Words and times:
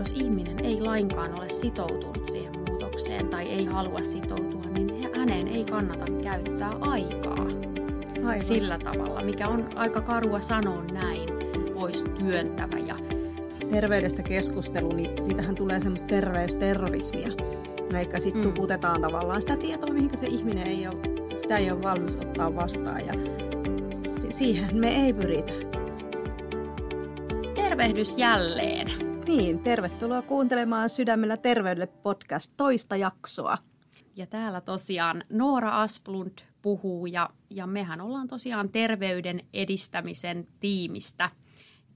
jos 0.00 0.12
ihminen 0.12 0.64
ei 0.64 0.80
lainkaan 0.80 1.38
ole 1.38 1.48
sitoutunut 1.48 2.30
siihen 2.32 2.52
muutokseen 2.58 3.28
tai 3.28 3.46
ei 3.48 3.64
halua 3.64 4.02
sitoutua, 4.02 4.62
niin 4.74 5.16
hänen 5.16 5.48
ei 5.48 5.64
kannata 5.64 6.04
käyttää 6.22 6.72
aikaa 6.80 7.46
Aivan. 8.16 8.40
sillä 8.40 8.78
tavalla, 8.78 9.24
mikä 9.24 9.48
on 9.48 9.68
aika 9.74 10.00
karua 10.00 10.40
sanoa 10.40 10.84
näin, 10.84 11.28
pois 11.74 12.04
työntävä 12.18 12.78
ja 12.78 12.96
terveydestä 13.70 14.22
keskustelu, 14.22 14.92
niin 14.92 15.24
siitähän 15.24 15.54
tulee 15.54 15.80
semmoista 15.80 16.08
terveysterrorismia. 16.08 17.28
Eikä 17.98 18.20
sitten 18.20 18.42
mm. 18.42 18.52
tuputetaan 18.52 19.00
tavallaan 19.00 19.40
sitä 19.40 19.56
tietoa, 19.56 19.92
mihinkä 19.92 20.16
se 20.16 20.26
ihminen 20.26 20.66
ei 20.66 20.86
ole, 20.86 20.96
sitä 21.32 21.56
ei 21.56 21.70
ole 21.70 21.82
valmis 21.82 22.16
ottaa 22.16 22.54
vastaan. 22.54 23.06
Ja 23.06 23.12
siihen 24.30 24.76
me 24.76 25.04
ei 25.04 25.12
pyritä. 25.12 25.52
Tervehdys 27.54 28.14
jälleen. 28.18 28.99
Niin, 29.36 29.58
tervetuloa 29.58 30.22
kuuntelemaan 30.22 30.90
Sydämellä 30.90 31.36
terveydelle 31.36 31.86
podcast 31.86 32.52
toista 32.56 32.96
jaksoa. 32.96 33.58
Ja 34.16 34.26
täällä 34.26 34.60
tosiaan 34.60 35.24
Noora 35.28 35.82
Asplund 35.82 36.38
puhuu 36.62 37.06
ja, 37.06 37.30
ja 37.50 37.66
mehän 37.66 38.00
ollaan 38.00 38.28
tosiaan 38.28 38.68
terveyden 38.68 39.40
edistämisen 39.52 40.46
tiimistä– 40.60 41.30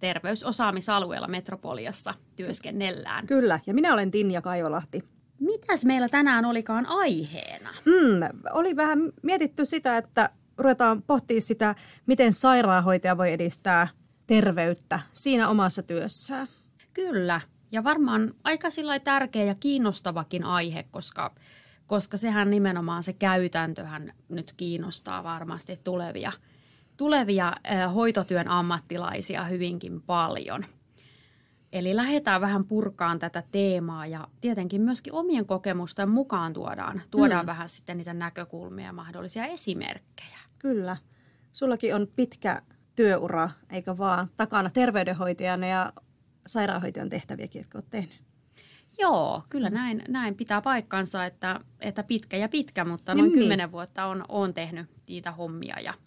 terveysosaamisalueella 0.00 1.28
Metropoliassa 1.28 2.14
työskennellään. 2.36 3.26
Kyllä, 3.26 3.60
ja 3.66 3.74
minä 3.74 3.92
olen 3.92 4.10
Tinja 4.10 4.42
Kaivolahti. 4.42 5.04
Mitäs 5.40 5.84
meillä 5.84 6.08
tänään 6.08 6.44
olikaan 6.44 6.86
aiheena? 6.86 7.70
Mm, 7.84 8.38
oli 8.52 8.76
vähän 8.76 8.98
mietitty 9.22 9.64
sitä, 9.64 9.96
että 9.96 10.30
ruvetaan 10.58 11.02
pohtimaan 11.02 11.42
sitä, 11.42 11.74
miten 12.06 12.32
sairaanhoitaja 12.32 13.18
voi 13.18 13.32
edistää 13.32 13.88
terveyttä 14.26 15.00
siinä 15.14 15.48
omassa 15.48 15.82
työssään. 15.82 16.48
Kyllä, 16.94 17.40
ja 17.72 17.84
varmaan 17.84 18.34
aika 18.44 18.68
tärkeä 19.04 19.44
ja 19.44 19.54
kiinnostavakin 19.60 20.44
aihe, 20.44 20.84
koska, 20.90 21.34
koska 21.86 22.16
sehän 22.16 22.50
nimenomaan 22.50 23.02
se 23.02 23.12
käytäntöhän 23.12 24.12
nyt 24.28 24.52
kiinnostaa 24.56 25.24
varmasti 25.24 25.80
tulevia– 25.84 26.32
tulevia 26.96 27.52
hoitotyön 27.94 28.48
ammattilaisia 28.48 29.44
hyvinkin 29.44 30.02
paljon. 30.02 30.64
Eli 31.72 31.96
lähdetään 31.96 32.40
vähän 32.40 32.64
purkaan 32.64 33.18
tätä 33.18 33.42
teemaa 33.52 34.06
ja 34.06 34.28
tietenkin 34.40 34.82
myöskin 34.82 35.12
omien 35.12 35.46
kokemusten 35.46 36.08
mukaan 36.08 36.52
tuodaan, 36.52 37.02
tuodaan 37.10 37.44
mm. 37.44 37.46
vähän 37.46 37.68
sitten 37.68 37.96
niitä 37.96 38.14
näkökulmia 38.14 38.86
ja 38.86 38.92
mahdollisia 38.92 39.46
esimerkkejä. 39.46 40.38
Kyllä. 40.58 40.96
Sullakin 41.52 41.94
on 41.94 42.08
pitkä 42.16 42.62
työura, 42.96 43.50
eikä 43.70 43.98
vaan 43.98 44.28
takana 44.36 44.70
terveydenhoitajana 44.70 45.66
ja 45.66 45.92
sairaanhoitajan 46.46 47.10
tehtäviäkin, 47.10 47.60
jotka 47.60 47.78
olet 47.78 47.90
tehnyt. 47.90 48.22
Joo, 48.98 49.42
kyllä 49.50 49.68
mm. 49.68 49.74
näin, 49.74 50.02
näin 50.08 50.34
pitää 50.34 50.62
paikkansa, 50.62 51.24
että, 51.24 51.60
että 51.80 52.02
pitkä 52.02 52.36
ja 52.36 52.48
pitkä, 52.48 52.84
mutta 52.84 53.14
noin 53.14 53.28
niin. 53.28 53.38
kymmenen 53.38 53.72
vuotta 53.72 54.06
on, 54.06 54.24
on 54.28 54.54
tehnyt 54.54 54.86
niitä 55.08 55.32
hommia 55.32 55.80
ja– 55.80 55.94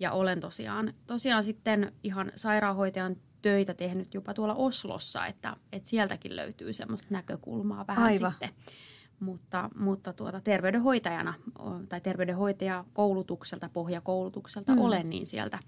ja 0.00 0.12
olen 0.12 0.40
tosiaan, 0.40 0.94
tosiaan 1.06 1.44
sitten 1.44 1.92
ihan 2.02 2.32
sairaanhoitajan 2.36 3.16
töitä 3.42 3.74
tehnyt 3.74 4.14
jopa 4.14 4.34
tuolla 4.34 4.54
Oslossa, 4.54 5.26
että, 5.26 5.56
että 5.72 5.88
sieltäkin 5.88 6.36
löytyy 6.36 6.72
semmoista 6.72 7.08
näkökulmaa 7.10 7.86
vähän 7.86 8.04
Aivan. 8.04 8.32
sitten. 8.32 8.50
Mutta, 9.20 9.70
mutta 9.76 10.12
tuota, 10.12 10.40
terveydenhoitajana 10.40 11.34
tai 11.88 12.00
terveydenhoitajakoulutukselta, 12.00 13.68
pohjakoulutukselta 13.68 14.72
mm. 14.72 14.80
olen, 14.80 15.10
niin 15.10 15.26
sieltä, 15.26 15.58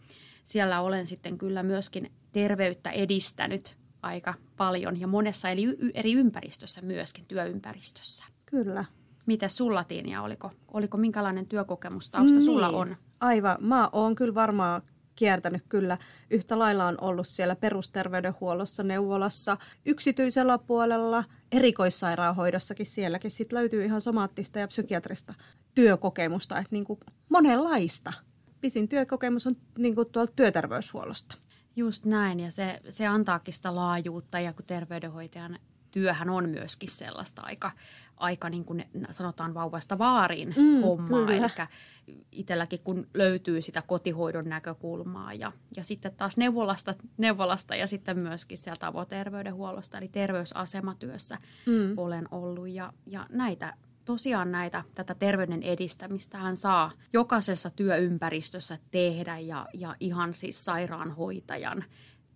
siellä 0.44 0.80
olen 0.80 1.06
sitten 1.06 1.38
kyllä 1.38 1.62
myöskin 1.62 2.12
terveyttä 2.32 2.90
edistänyt 2.90 3.76
aika 4.02 4.34
paljon 4.56 5.00
ja 5.00 5.06
monessa 5.06 5.48
eri, 5.48 5.62
eri 5.94 6.12
ympäristössä 6.12 6.82
myöskin, 6.82 7.24
työympäristössä. 7.28 8.24
Kyllä. 8.46 8.84
Miten 9.26 9.50
sulla 9.50 9.84
Tiina, 9.84 10.22
oliko, 10.22 10.50
oliko 10.68 10.96
minkälainen 10.96 11.46
työkokemustausta 11.46 12.32
niin. 12.32 12.44
sulla 12.44 12.68
on? 12.68 12.96
Aivan. 13.20 13.56
Mä 13.60 13.88
oon 13.92 14.14
kyllä 14.14 14.34
varmaan 14.34 14.82
kiertänyt 15.14 15.62
kyllä. 15.68 15.98
Yhtä 16.30 16.58
lailla 16.58 16.86
on 16.86 16.98
ollut 17.00 17.26
siellä 17.26 17.56
perusterveydenhuollossa, 17.56 18.82
neuvolassa, 18.82 19.56
yksityisellä 19.86 20.58
puolella, 20.58 21.24
erikoissairaanhoidossakin 21.52 22.86
sielläkin. 22.86 23.30
Sitten 23.30 23.58
löytyy 23.58 23.84
ihan 23.84 24.00
somaattista 24.00 24.58
ja 24.58 24.68
psykiatrista 24.68 25.34
työkokemusta, 25.74 26.58
että 26.58 26.68
niin 26.70 26.84
kuin 26.84 27.00
monenlaista. 27.28 28.12
Pisin 28.60 28.88
työkokemus 28.88 29.46
on 29.46 29.56
niin 29.78 29.94
kuin 29.94 30.08
tuolta 30.12 30.32
työterveyshuollosta. 30.36 31.36
Just 31.76 32.04
näin, 32.04 32.40
ja 32.40 32.50
se, 32.50 32.80
se 32.88 33.06
antaakin 33.06 33.54
sitä 33.54 33.74
laajuutta, 33.74 34.40
ja 34.40 34.52
kun 34.52 34.66
terveydenhoitajan 34.66 35.58
työhän 35.90 36.30
on 36.30 36.48
myöskin 36.48 36.90
sellaista 36.90 37.42
aika, 37.44 37.70
aika 38.16 38.50
niin 38.50 38.64
kuin 38.64 38.84
sanotaan 39.10 39.54
vauvasta 39.54 39.98
vaariin 39.98 40.54
mm, 40.56 40.82
hommaa. 40.82 41.30
Eli 41.30 41.68
itselläkin 42.32 42.80
kun 42.84 43.06
löytyy 43.14 43.62
sitä 43.62 43.82
kotihoidon 43.82 44.48
näkökulmaa 44.48 45.34
ja, 45.34 45.52
ja 45.76 45.84
sitten 45.84 46.16
taas 46.16 46.36
neuvolasta, 46.36 46.94
neuvolasta 47.16 47.74
ja 47.74 47.86
sitten 47.86 48.18
myöskin 48.18 48.58
sieltä 48.58 48.86
avoterveydenhuollosta 48.86 49.98
eli 49.98 50.08
terveysasematyössä 50.08 51.38
mm. 51.66 51.98
olen 51.98 52.28
ollut 52.30 52.68
ja, 52.68 52.92
ja 53.06 53.26
näitä 53.30 53.74
tosiaan 54.12 54.52
näitä, 54.52 54.84
tätä 54.94 55.14
terveyden 55.14 55.62
edistämistä 55.62 56.38
hän 56.38 56.56
saa 56.56 56.92
jokaisessa 57.12 57.70
työympäristössä 57.70 58.78
tehdä 58.90 59.38
ja, 59.38 59.68
ja 59.74 59.96
ihan 60.00 60.34
siis 60.34 60.64
sairaanhoitajan 60.64 61.84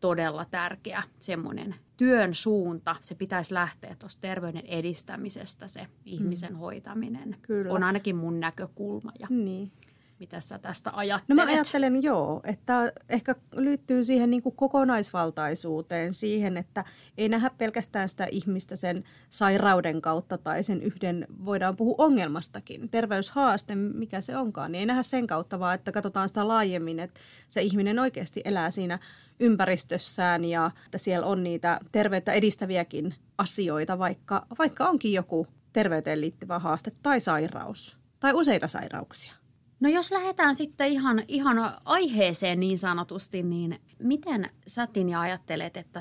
todella 0.01 0.45
tärkeä 0.45 1.03
semmoinen 1.19 1.75
työn 1.97 2.35
suunta. 2.35 2.97
Se 3.01 3.15
pitäisi 3.15 3.55
lähteä 3.55 3.97
tuosta 3.99 4.21
terveyden 4.21 4.67
edistämisestä, 4.67 5.69
se 5.69 5.87
ihmisen 6.05 6.53
mm. 6.53 6.59
hoitaminen. 6.59 7.37
Kyllä. 7.43 7.73
On 7.73 7.83
ainakin 7.83 8.17
mun 8.17 8.41
näkökulma. 8.41 9.13
Ja 9.19 9.27
niin. 9.31 9.73
Mitä 10.19 10.41
sä 10.41 10.59
tästä 10.59 10.91
ajattelet? 10.95 11.29
No 11.29 11.35
mä 11.35 11.53
ajattelen 11.53 12.03
joo, 12.03 12.41
että 12.45 12.93
ehkä 13.09 13.35
liittyy 13.53 14.05
siihen 14.05 14.31
niin 14.31 14.43
kuin 14.43 14.57
kokonaisvaltaisuuteen, 14.57 16.15
siihen, 16.15 16.57
että 16.57 16.85
ei 17.19 17.29
nähdä 17.29 17.51
pelkästään 17.59 18.09
sitä 18.09 18.27
ihmistä 18.31 18.77
sen 18.77 19.05
sairauden 19.31 20.03
kautta 20.03 20.39
tai 20.39 20.63
sen 20.63 20.83
yhden, 20.83 21.27
voidaan 21.45 21.77
puhua 21.77 21.95
ongelmastakin, 21.99 22.89
terveyshaaste, 22.89 23.75
mikä 23.75 24.21
se 24.21 24.37
onkaan, 24.37 24.73
niin 24.73 24.81
ei 24.81 24.87
nähdä 24.87 25.03
sen 25.03 25.27
kautta, 25.27 25.61
vaan 25.61 25.75
että 25.75 25.93
katsotaan 25.93 26.29
sitä 26.29 26.49
laajemmin, 26.49 27.01
että 27.01 27.21
se 27.49 27.63
ihminen 27.63 27.99
oikeasti 27.99 28.41
elää 28.45 28.71
siinä 28.71 28.99
ympäristössään 29.41 30.45
ja 30.45 30.71
että 30.85 30.99
siellä 30.99 31.27
on 31.27 31.43
niitä 31.43 31.81
terveyttä 31.93 32.33
edistäviäkin 32.33 33.15
asioita, 33.39 33.99
vaikka, 33.99 34.47
vaikka 34.59 34.89
onkin 34.89 35.13
joku 35.13 35.47
terveyteen 35.73 36.21
liittyvä 36.21 36.59
haaste 36.59 36.93
tai 37.03 37.21
sairaus 37.21 37.99
tai 38.21 38.33
useita 38.35 38.69
sairauksia. 38.69 39.46
No 39.81 39.89
jos 39.89 40.11
lähdetään 40.13 40.55
sitten 40.55 40.89
ihan, 40.89 41.23
ihan 41.29 41.57
aiheeseen 41.85 42.61
niin 42.61 42.79
sanotusti, 42.79 43.43
niin 43.43 43.81
miten 43.99 44.51
sä 44.67 44.87
Tinja 44.87 45.21
ajattelet, 45.21 45.77
että 45.77 46.01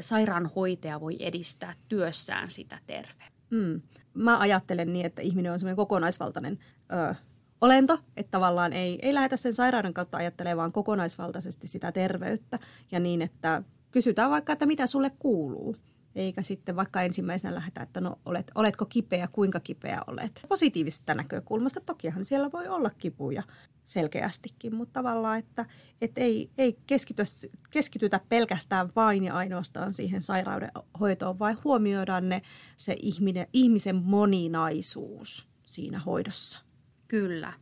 sairaanhoitaja 0.00 1.00
voi 1.00 1.16
edistää 1.18 1.74
työssään 1.88 2.50
sitä 2.50 2.78
terve? 2.86 3.24
Mm. 3.50 3.82
Mä 4.14 4.38
ajattelen 4.38 4.92
niin, 4.92 5.06
että 5.06 5.22
ihminen 5.22 5.52
on 5.52 5.58
semmoinen 5.58 5.76
kokonaisvaltainen 5.76 6.58
ö, 6.92 7.14
olento, 7.60 7.98
että 8.16 8.30
tavallaan 8.30 8.72
ei, 8.72 8.98
ei 9.02 9.14
lähdetä 9.14 9.36
sen 9.36 9.52
sairauden 9.52 9.94
kautta 9.94 10.18
ajattelemaan 10.18 10.56
vaan 10.56 10.72
kokonaisvaltaisesti 10.72 11.66
sitä 11.66 11.92
terveyttä 11.92 12.58
ja 12.92 13.00
niin, 13.00 13.22
että 13.22 13.62
kysytään 13.90 14.30
vaikka, 14.30 14.52
että 14.52 14.66
mitä 14.66 14.86
sulle 14.86 15.10
kuuluu. 15.18 15.76
Eikä 16.14 16.42
sitten 16.42 16.76
vaikka 16.76 17.02
ensimmäisenä 17.02 17.54
lähdetä, 17.54 17.82
että 17.82 18.00
no 18.00 18.18
olet, 18.24 18.50
oletko 18.54 18.86
kipeä, 18.86 19.28
kuinka 19.32 19.60
kipeä 19.60 20.00
olet. 20.06 20.46
Positiivisesta 20.48 21.14
näkökulmasta 21.14 21.80
tokihan 21.80 22.24
siellä 22.24 22.52
voi 22.52 22.68
olla 22.68 22.90
kipuja 22.90 23.42
selkeästikin, 23.84 24.74
mutta 24.74 24.92
tavallaan, 24.92 25.38
että, 25.38 25.66
että 26.00 26.20
ei, 26.20 26.50
ei 26.58 26.78
keskity, 26.86 27.22
keskitytä 27.70 28.20
pelkästään 28.28 28.88
vain 28.96 29.24
ja 29.24 29.34
ainoastaan 29.34 29.92
siihen 29.92 30.22
sairauden 30.22 30.70
hoitoon, 31.00 31.38
vaan 31.38 31.58
huomioidaan 31.64 32.28
ne 32.28 32.42
se 32.76 32.96
ihminen, 33.02 33.46
ihmisen 33.52 33.96
moninaisuus 33.96 35.48
siinä 35.66 35.98
hoidossa. 35.98 36.58
Kyllä. 37.08 37.52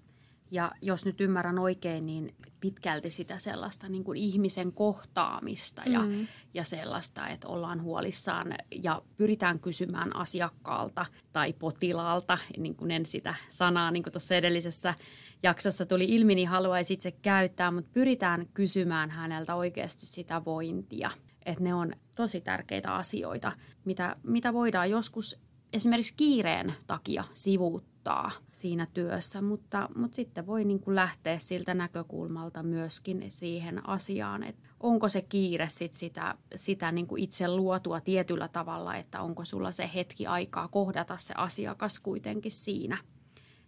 Ja 0.51 0.73
jos 0.83 1.05
nyt 1.05 1.21
ymmärrän 1.21 1.59
oikein, 1.59 2.07
niin 2.07 2.35
pitkälti 2.61 3.11
sitä 3.11 3.39
sellaista 3.39 3.89
niin 3.89 4.05
kuin 4.05 4.19
ihmisen 4.19 4.73
kohtaamista 4.73 5.83
ja, 5.87 6.01
mm. 6.01 6.27
ja 6.55 6.65
sellaista, 6.65 7.29
että 7.29 7.49
ollaan 7.49 7.83
huolissaan 7.83 8.55
ja 8.83 9.03
pyritään 9.17 9.61
kysymään 9.61 10.17
asiakkaalta 10.17 11.07
tai 11.33 11.53
potilaalta, 11.53 12.39
niin 12.59 12.77
kuin 12.77 12.91
en 12.91 13.07
sitä 13.07 13.35
sanaa, 13.49 13.91
niin 13.91 14.03
kuin 14.03 14.13
tuossa 14.13 14.35
edellisessä 14.35 14.95
jaksossa 15.43 15.87
tuli 15.87 16.05
ilmi, 16.05 16.35
niin 16.35 16.49
haluaisi 16.49 16.95
itse 16.95 17.11
käyttää, 17.13 17.71
mutta 17.71 17.91
pyritään 17.93 18.47
kysymään 18.55 19.11
häneltä 19.11 19.55
oikeasti 19.55 20.07
sitä 20.07 20.45
vointia. 20.45 21.11
Että 21.47 21.65
ne 21.65 21.75
on 21.75 21.93
tosi 22.15 22.41
tärkeitä 22.41 22.95
asioita, 22.95 23.53
mitä, 23.85 24.17
mitä 24.23 24.53
voidaan 24.53 24.91
joskus 24.91 25.41
esimerkiksi 25.73 26.15
kiireen 26.17 26.75
takia 26.87 27.25
sivuuttaa 27.33 27.90
auttaa 28.01 28.33
siinä 28.53 28.87
työssä, 28.95 29.43
mutta, 29.43 29.89
mutta 29.97 30.17
sitten 30.17 30.47
voi 30.47 30.65
niin 30.65 30.81
kuin 30.81 30.95
lähteä 30.95 31.39
siltä 31.39 31.75
näkökulmalta 31.75 32.63
myöskin 32.63 33.25
siihen 33.29 33.89
asiaan, 33.89 34.43
että 34.43 34.69
onko 34.81 35.09
se 35.09 35.23
kiire 35.23 35.69
sit 35.69 35.93
sitä, 35.93 36.35
sitä 36.55 36.93
niin 36.93 37.07
kuin 37.07 37.23
itse 37.23 37.49
luotua 37.49 38.01
tietyllä 38.01 38.49
tavalla, 38.49 38.97
että 38.97 39.21
onko 39.21 39.45
sulla 39.45 39.73
se 39.73 39.91
hetki 39.95 40.27
aikaa 40.27 40.69
kohdata 40.69 41.17
se 41.17 41.35
asiakas 41.37 42.01
kuitenkin 42.01 42.53
siinä, 42.53 42.99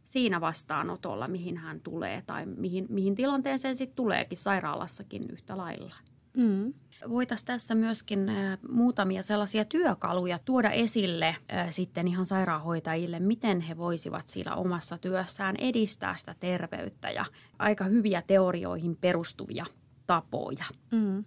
siinä 0.04 0.40
vastaanotolla, 0.40 1.28
mihin 1.28 1.56
hän 1.56 1.80
tulee 1.80 2.22
tai 2.26 2.46
mihin, 2.46 2.86
mihin 2.88 3.14
tilanteeseen 3.14 3.76
sitten 3.76 3.96
tuleekin 3.96 4.38
sairaalassakin 4.38 5.30
yhtä 5.30 5.56
lailla. 5.56 5.94
Mm. 6.36 6.74
Voitaisiin 7.08 7.46
tässä 7.46 7.74
myöskin 7.74 8.30
muutamia 8.68 9.22
sellaisia 9.22 9.64
työkaluja 9.64 10.38
tuoda 10.38 10.70
esille 10.70 11.36
sitten 11.70 12.08
ihan 12.08 12.26
sairaanhoitajille, 12.26 13.20
miten 13.20 13.60
he 13.60 13.76
voisivat 13.76 14.28
sillä 14.28 14.54
omassa 14.54 14.98
työssään 14.98 15.56
edistää 15.56 16.16
sitä 16.16 16.34
terveyttä 16.40 17.10
ja 17.10 17.24
aika 17.58 17.84
hyviä 17.84 18.22
teorioihin 18.22 18.96
perustuvia 18.96 19.64
tapoja. 20.06 20.64
Mm. 20.90 21.24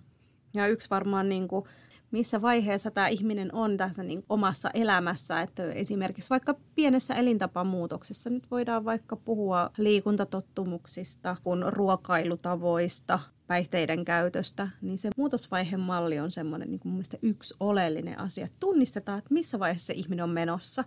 Ja 0.54 0.68
yksi 0.68 0.90
varmaan 0.90 1.30
niin 1.30 1.48
kuin 1.48 1.66
missä 2.12 2.42
vaiheessa 2.42 2.92
tämä 2.92 3.08
ihminen 3.08 3.56
on 3.56 3.78
tässä 3.78 4.04
niin 4.04 4.24
omassa 4.30 4.70
elämässä. 4.74 5.42
Että 5.42 5.72
esimerkiksi 5.72 6.30
vaikka 6.30 6.56
pienessä 6.76 7.14
elintapamuutoksessa 7.14 8.30
nyt 8.30 8.52
voidaan 8.52 8.86
vaikka 8.86 9.16
puhua 9.16 9.70
liikuntatottumuksista, 9.78 11.36
kun 11.44 11.66
ruokailutavoista, 11.68 13.20
päihteiden 13.48 14.06
käytöstä, 14.06 14.68
niin 14.82 14.98
se 14.98 15.10
muutosvaiheen 15.18 15.80
malli 15.80 16.20
on 16.20 16.32
semmoinen 16.32 16.70
niin 16.70 16.82
mun 16.84 17.04
yksi 17.22 17.56
oleellinen 17.60 18.20
asia. 18.20 18.48
Tunnistetaan, 18.60 19.18
että 19.20 19.34
missä 19.34 19.60
vaiheessa 19.60 19.88
se 19.88 19.94
ihminen 19.94 20.24
on 20.24 20.30
menossa, 20.30 20.84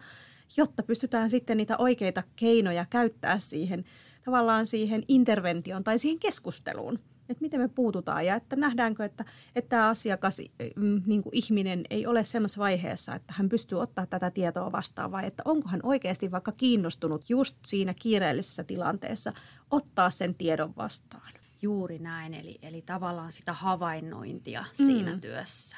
jotta 0.57 0.83
pystytään 0.83 1.31
sitten 1.31 1.57
niitä 1.57 1.77
oikeita 1.77 2.23
keinoja 2.37 2.87
käyttää 2.91 3.39
siihen 3.39 3.85
tavallaan 4.25 4.67
siihen 4.67 5.03
interventioon 5.09 5.85
tai 5.85 5.99
siihen 5.99 6.19
keskusteluun. 6.19 6.99
Että 7.29 7.43
miten 7.43 7.61
me 7.61 7.69
puututaan 7.69 8.27
ja 8.27 8.35
että 8.35 8.57
nähdäänkö, 8.57 9.05
että, 9.05 9.25
että 9.55 9.69
tämä 9.69 9.89
asiakas, 9.89 10.43
mm, 10.77 11.03
niin 11.07 11.23
kuin 11.23 11.35
ihminen 11.35 11.85
ei 11.91 12.07
ole 12.07 12.25
semmoisessa 12.25 12.61
vaiheessa, 12.61 13.15
että 13.15 13.35
hän 13.37 13.49
pystyy 13.49 13.81
ottaa 13.81 14.07
tätä 14.07 14.31
tietoa 14.31 14.73
vastaan 14.73 15.11
vai 15.11 15.27
että 15.27 15.43
onko 15.45 15.69
hän 15.69 15.81
oikeasti 15.83 16.31
vaikka 16.31 16.53
kiinnostunut 16.53 17.31
just 17.31 17.57
siinä 17.67 17.95
kiireellisessä 17.95 18.65
tilanteessa 18.65 19.33
ottaa 19.71 20.11
sen 20.11 20.35
tiedon 20.35 20.77
vastaan. 20.77 21.33
Juuri 21.63 21.99
näin, 21.99 22.35
eli, 22.35 22.59
eli 22.63 22.83
tavallaan 22.83 23.33
sitä 23.33 23.53
havainnointia 23.53 24.61
mm. 24.61 24.87
siinä 24.87 25.19
työssä. 25.19 25.77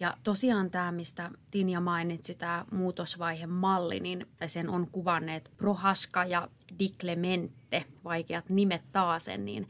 Ja 0.00 0.16
tosiaan 0.22 0.70
tämä, 0.70 0.92
mistä 0.92 1.30
Tinja 1.50 1.80
mainitsi, 1.80 2.34
tämä 2.34 2.64
muutosvaihemalli, 2.70 4.00
niin 4.00 4.26
sen 4.46 4.68
on 4.70 4.88
kuvanneet 4.92 5.50
Prohaska 5.56 6.24
ja 6.24 6.48
Diklemente, 6.78 7.84
vaikeat 8.04 8.48
nimet 8.48 8.82
taasen, 8.92 9.44
niin 9.44 9.68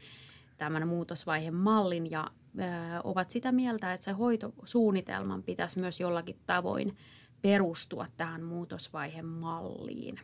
tämän 0.57 0.87
muutosvaihemallin 0.87 2.11
ja 2.11 2.31
ö, 2.59 2.61
ovat 3.03 3.31
sitä 3.31 3.51
mieltä, 3.51 3.93
että 3.93 4.03
se 4.03 4.11
hoitosuunnitelman 4.11 5.43
pitäisi 5.43 5.79
myös 5.79 5.99
jollakin 5.99 6.39
tavoin 6.45 6.97
perustua 7.41 8.05
tähän 8.17 8.43
muutosvaihemalliin. 8.43 10.19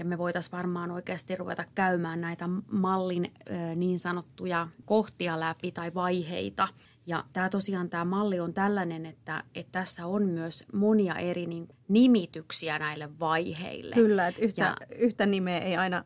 Ja 0.00 0.04
me 0.04 0.18
voitaisiin 0.18 0.52
varmaan 0.52 0.90
oikeasti 0.90 1.36
ruveta 1.36 1.64
käymään 1.74 2.20
näitä 2.20 2.48
mallin 2.70 3.32
niin 3.76 3.98
sanottuja 3.98 4.68
kohtia 4.84 5.40
läpi 5.40 5.72
tai 5.72 5.90
vaiheita. 5.94 6.68
Ja 7.06 7.24
tämä 7.32 7.48
tosiaan 7.48 7.90
tämä 7.90 8.04
malli 8.04 8.40
on 8.40 8.54
tällainen, 8.54 9.06
että, 9.06 9.44
että 9.54 9.72
tässä 9.72 10.06
on 10.06 10.26
myös 10.26 10.64
monia 10.72 11.14
eri 11.14 11.46
niin, 11.46 11.68
nimityksiä 11.88 12.78
näille 12.78 13.18
vaiheille. 13.18 13.94
Kyllä, 13.94 14.28
että 14.28 14.42
yhtä, 14.42 14.62
ja, 14.62 14.76
yhtä 14.96 15.26
nimeä 15.26 15.58
ei 15.58 15.76
aina 15.76 16.04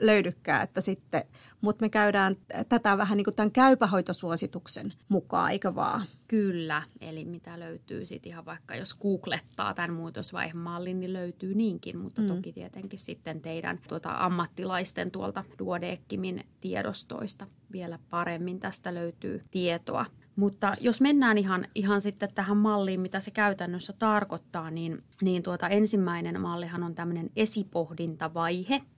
löydykään, 0.00 0.62
että 0.62 0.80
sitten, 0.80 1.24
mutta 1.60 1.84
me 1.84 1.88
käydään 1.88 2.36
tätä 2.68 2.98
vähän 2.98 3.16
niin 3.16 3.24
kuin 3.24 3.36
tämän 3.36 3.52
käypähoitosuosituksen 3.52 4.92
mukaan, 5.08 5.50
eikö 5.50 5.74
vaan? 5.74 6.04
Kyllä, 6.28 6.82
eli 7.00 7.24
mitä 7.24 7.60
löytyy 7.60 8.06
sitten 8.06 8.32
ihan 8.32 8.44
vaikka 8.44 8.76
jos 8.76 8.94
googlettaa 8.94 9.74
tämän 9.74 9.92
muutosvaihemallin, 9.92 11.00
niin 11.00 11.12
löytyy 11.12 11.54
niinkin, 11.54 11.98
mutta 11.98 12.22
mm. 12.22 12.28
toki 12.28 12.52
tietenkin 12.52 12.98
sitten 12.98 13.40
teidän 13.40 13.78
tuota, 13.88 14.10
ammattilaisten 14.12 15.10
tuolta 15.10 15.44
Duodeckimin 15.58 16.44
tiedostoista 16.60 17.46
vielä 17.72 17.98
paremmin 18.10 18.60
tästä 18.60 18.94
löytyy 18.94 19.42
tietoa. 19.50 20.06
Mutta 20.36 20.76
jos 20.80 21.00
mennään 21.00 21.38
ihan, 21.38 21.66
ihan 21.74 22.00
sitten 22.00 22.34
tähän 22.34 22.56
malliin, 22.56 23.00
mitä 23.00 23.20
se 23.20 23.30
käytännössä 23.30 23.92
tarkoittaa, 23.98 24.70
niin, 24.70 25.04
niin 25.22 25.42
tuota 25.42 25.68
ensimmäinen 25.68 26.40
mallihan 26.40 26.82
on 26.82 26.94
tämmöinen 26.94 27.30
esipohdintavaihe– 27.36 28.82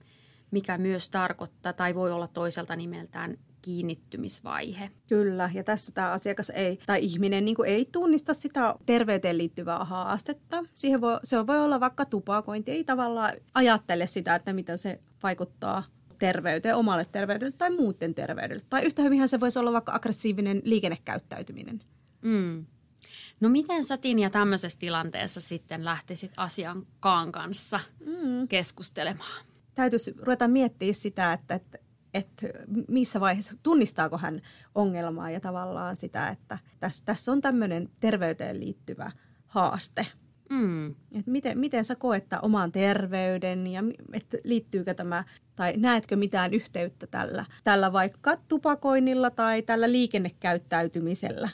mikä 0.51 0.77
myös 0.77 1.09
tarkoittaa 1.09 1.73
tai 1.73 1.95
voi 1.95 2.11
olla 2.11 2.27
toiselta 2.27 2.75
nimeltään 2.75 3.37
kiinnittymisvaihe. 3.61 4.91
Kyllä, 5.07 5.49
ja 5.53 5.63
tässä 5.63 5.91
tämä 5.91 6.11
asiakas 6.11 6.49
ei, 6.49 6.79
tai 6.85 7.03
ihminen 7.03 7.45
niin 7.45 7.57
ei 7.65 7.89
tunnista 7.91 8.33
sitä 8.33 8.75
terveyteen 8.85 9.37
liittyvää 9.37 9.85
haastetta. 9.85 10.63
Siihen 10.73 11.01
voi, 11.01 11.19
se 11.23 11.47
voi 11.47 11.59
olla 11.59 11.79
vaikka 11.79 12.05
tupakointi, 12.05 12.71
ei 12.71 12.83
tavallaan 12.83 13.33
ajattele 13.53 14.07
sitä, 14.07 14.35
että 14.35 14.53
mitä 14.53 14.77
se 14.77 14.99
vaikuttaa 15.23 15.83
terveyteen, 16.19 16.75
omalle 16.75 17.05
terveydelle 17.11 17.53
tai 17.57 17.69
muuten 17.69 18.15
terveydelle. 18.15 18.63
Tai 18.69 18.83
yhtä 18.83 19.01
hyvinhän 19.01 19.29
se 19.29 19.39
voisi 19.39 19.59
olla 19.59 19.73
vaikka 19.73 19.93
aggressiivinen 19.93 20.61
liikennekäyttäytyminen. 20.65 21.81
Mm. 22.21 22.65
No 23.39 23.49
miten 23.49 23.83
sä 23.83 23.97
Tinja 23.97 24.29
tämmöisessä 24.29 24.79
tilanteessa 24.79 25.41
sitten 25.41 25.85
lähtisit 25.85 26.31
asiakkaan 26.37 27.31
kanssa 27.31 27.79
mm. 28.05 28.47
keskustelemaan? 28.47 29.45
Täytyisi 29.77 30.15
ruveta 30.21 30.47
miettiä 30.47 30.93
sitä, 30.93 31.33
että, 31.33 31.55
että, 31.55 31.77
että 32.13 32.47
missä 32.87 33.19
vaiheessa, 33.19 33.53
tunnistaako 33.63 34.17
hän 34.17 34.41
ongelmaa 34.75 35.31
ja 35.31 35.39
tavallaan 35.39 35.95
sitä, 35.95 36.27
että 36.27 36.57
tässä, 36.79 37.05
tässä 37.05 37.31
on 37.31 37.41
tämmöinen 37.41 37.89
terveyteen 37.99 38.59
liittyvä 38.59 39.11
haaste. 39.47 40.07
Mm. 40.49 40.89
Et 40.89 41.27
miten, 41.27 41.59
miten 41.59 41.85
sä 41.85 41.95
koet 41.95 42.25
oman 42.41 42.71
terveyden 42.71 43.67
ja 43.67 43.83
että 44.13 44.37
liittyykö 44.43 44.93
tämä 44.93 45.23
tai 45.55 45.73
näetkö 45.77 46.15
mitään 46.15 46.53
yhteyttä 46.53 47.07
tällä, 47.07 47.45
tällä 47.63 47.93
vaikka 47.93 48.37
tupakoinnilla 48.47 49.29
tai 49.29 49.61
tällä 49.61 49.91
liikennekäyttäytymisellä 49.91 51.49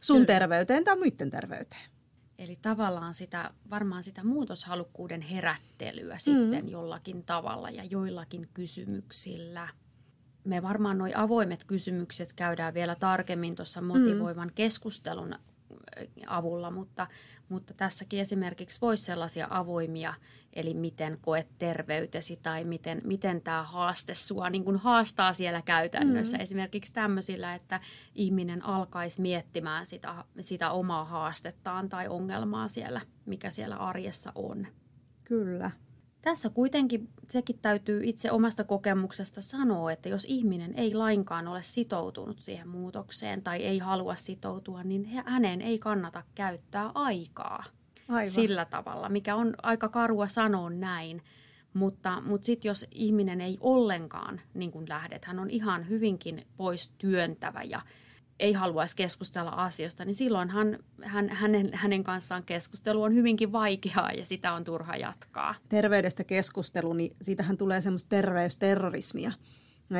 sun 0.00 0.16
Kyllä. 0.16 0.26
terveyteen 0.26 0.84
tai 0.84 0.96
muiden 0.96 1.30
terveyteen? 1.30 1.95
Eli 2.38 2.58
tavallaan 2.62 3.14
sitä, 3.14 3.50
varmaan 3.70 4.02
sitä 4.02 4.24
muutoshalukkuuden 4.24 5.20
herättelyä 5.20 6.14
mm. 6.14 6.18
sitten 6.18 6.68
jollakin 6.68 7.22
tavalla 7.22 7.70
ja 7.70 7.84
joillakin 7.84 8.48
kysymyksillä. 8.54 9.68
Me 10.44 10.62
varmaan 10.62 10.98
nuo 10.98 11.08
avoimet 11.14 11.64
kysymykset 11.64 12.32
käydään 12.32 12.74
vielä 12.74 12.96
tarkemmin 13.00 13.56
tuossa 13.56 13.80
motivoivan 13.80 14.48
mm. 14.48 14.54
keskustelun 14.54 15.34
avulla, 16.26 16.70
mutta, 16.70 17.06
mutta 17.48 17.74
tässäkin 17.74 18.20
esimerkiksi 18.20 18.80
voisi 18.80 19.04
sellaisia 19.04 19.46
avoimia, 19.50 20.14
eli 20.52 20.74
miten 20.74 21.18
koet 21.20 21.48
terveytesi 21.58 22.38
tai 22.42 22.64
miten, 22.64 23.00
miten 23.04 23.42
tämä 23.42 23.62
haaste 23.62 24.14
sua 24.14 24.50
niin 24.50 24.64
kuin 24.64 24.76
haastaa 24.76 25.32
siellä 25.32 25.62
käytännössä. 25.62 26.36
Mm. 26.36 26.42
Esimerkiksi 26.42 26.94
tämmöisillä, 26.94 27.54
että 27.54 27.80
ihminen 28.14 28.64
alkaisi 28.64 29.20
miettimään 29.20 29.86
sitä, 29.86 30.24
sitä 30.40 30.70
omaa 30.70 31.04
haastettaan 31.04 31.88
tai 31.88 32.08
ongelmaa 32.08 32.68
siellä, 32.68 33.00
mikä 33.26 33.50
siellä 33.50 33.76
arjessa 33.76 34.32
on. 34.34 34.66
Kyllä. 35.24 35.70
Tässä 36.26 36.50
kuitenkin 36.50 37.08
sekin 37.28 37.58
täytyy 37.62 38.00
itse 38.04 38.30
omasta 38.30 38.64
kokemuksesta 38.64 39.40
sanoa, 39.40 39.92
että 39.92 40.08
jos 40.08 40.24
ihminen 40.24 40.74
ei 40.74 40.94
lainkaan 40.94 41.48
ole 41.48 41.62
sitoutunut 41.62 42.38
siihen 42.38 42.68
muutokseen 42.68 43.42
tai 43.42 43.62
ei 43.62 43.78
halua 43.78 44.14
sitoutua, 44.14 44.82
niin 44.82 45.04
hänen 45.26 45.62
ei 45.62 45.78
kannata 45.78 46.22
käyttää 46.34 46.90
aikaa 46.94 47.64
Aivan. 48.08 48.30
sillä 48.30 48.64
tavalla, 48.64 49.08
mikä 49.08 49.36
on 49.36 49.54
aika 49.62 49.88
karua 49.88 50.28
sanoa 50.28 50.70
näin. 50.70 51.22
Mutta, 51.74 52.20
mutta 52.20 52.46
sitten 52.46 52.68
jos 52.68 52.86
ihminen 52.90 53.40
ei 53.40 53.58
ollenkaan 53.60 54.40
niin 54.54 54.72
kuin 54.72 54.88
lähdet, 54.88 55.24
hän 55.24 55.38
on 55.38 55.50
ihan 55.50 55.88
hyvinkin 55.88 56.46
pois 56.56 56.88
työntävä 56.98 57.62
ja 57.62 57.80
ei 58.38 58.52
haluaisi 58.52 58.96
keskustella 58.96 59.50
asioista, 59.50 60.04
niin 60.04 60.14
silloin 60.14 60.50
hän, 60.50 60.78
hän, 61.02 61.28
hänen, 61.28 61.70
hänen 61.72 62.04
kanssaan 62.04 62.42
keskustelu 62.42 63.02
on 63.02 63.14
hyvinkin 63.14 63.52
vaikeaa 63.52 64.12
ja 64.12 64.26
sitä 64.26 64.52
on 64.52 64.64
turha 64.64 64.96
jatkaa. 64.96 65.54
Terveydestä 65.68 66.24
keskustelu, 66.24 66.92
niin 66.92 67.16
siitähän 67.22 67.56
tulee 67.56 67.80
semmoista 67.80 68.08
terveysterrorismia. 68.08 69.32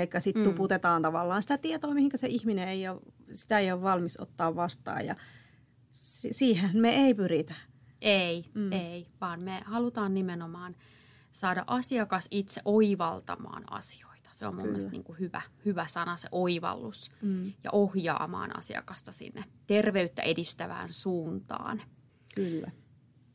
Eikä 0.01 0.21
sitten 0.21 0.43
mm. 0.43 0.51
tuputetaan 0.51 1.03
tavallaan 1.03 1.43
sitä 1.43 1.59
tietoa, 1.59 1.95
mihinkä 1.95 2.17
se 2.17 2.27
ihminen 2.27 2.69
ei 2.69 2.89
ole, 2.89 3.01
sitä 3.33 3.59
ei 3.59 3.73
ole 3.73 3.83
valmis 3.83 4.21
ottaa 4.21 4.57
vastaan 4.57 5.07
ja 5.07 5.17
siihen 6.31 6.71
me 6.75 6.95
ei 6.95 7.15
pyritä. 7.15 7.55
Ei, 8.01 8.45
mm. 8.55 8.73
ei, 8.73 9.07
vaan 9.21 9.45
me 9.45 9.63
halutaan 9.65 10.15
nimenomaan 10.15 10.77
saada 11.31 11.65
asiakas 11.67 12.29
itse 12.31 12.61
oivaltamaan 12.65 13.73
asioita 13.73 14.16
se 14.37 14.47
on 14.47 14.55
mun 14.55 14.63
Kyllä. 14.63 14.73
mielestä 14.73 14.93
niin 14.93 15.05
kuin 15.05 15.19
hyvä, 15.19 15.43
hyvä 15.65 15.87
sana, 15.87 16.17
se 16.17 16.29
oivallus 16.33 17.11
mm. 17.23 17.53
ja 17.65 17.71
ohjaamaan 17.73 18.59
asiakasta 18.59 19.13
sinne 19.13 19.45
terveyttä 19.67 20.23
edistävään 20.23 20.89
suuntaan. 20.93 21.83
Kyllä. 22.35 22.71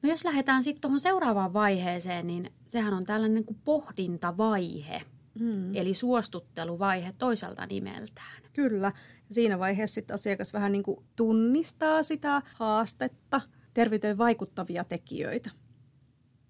No 0.03 0.09
jos 0.09 0.25
lähdetään 0.25 0.63
sitten 0.63 0.81
tuohon 0.81 0.99
seuraavaan 0.99 1.53
vaiheeseen, 1.53 2.27
niin 2.27 2.51
sehän 2.67 2.93
on 2.93 3.05
tällainen 3.05 3.35
niin 3.35 3.45
kuin 3.45 3.59
pohdintavaihe, 3.65 5.01
mm. 5.39 5.75
eli 5.75 5.93
suostutteluvaihe 5.93 7.13
toiselta 7.17 7.65
nimeltään. 7.65 8.41
Kyllä. 8.53 8.91
Siinä 9.31 9.59
vaiheessa 9.59 9.93
sitten 9.93 10.13
asiakas 10.13 10.53
vähän 10.53 10.71
niin 10.71 10.83
kuin 10.83 11.05
tunnistaa 11.15 12.03
sitä 12.03 12.41
haastetta, 12.55 13.41
terveyteen 13.73 14.17
vaikuttavia 14.17 14.83
tekijöitä. 14.83 15.49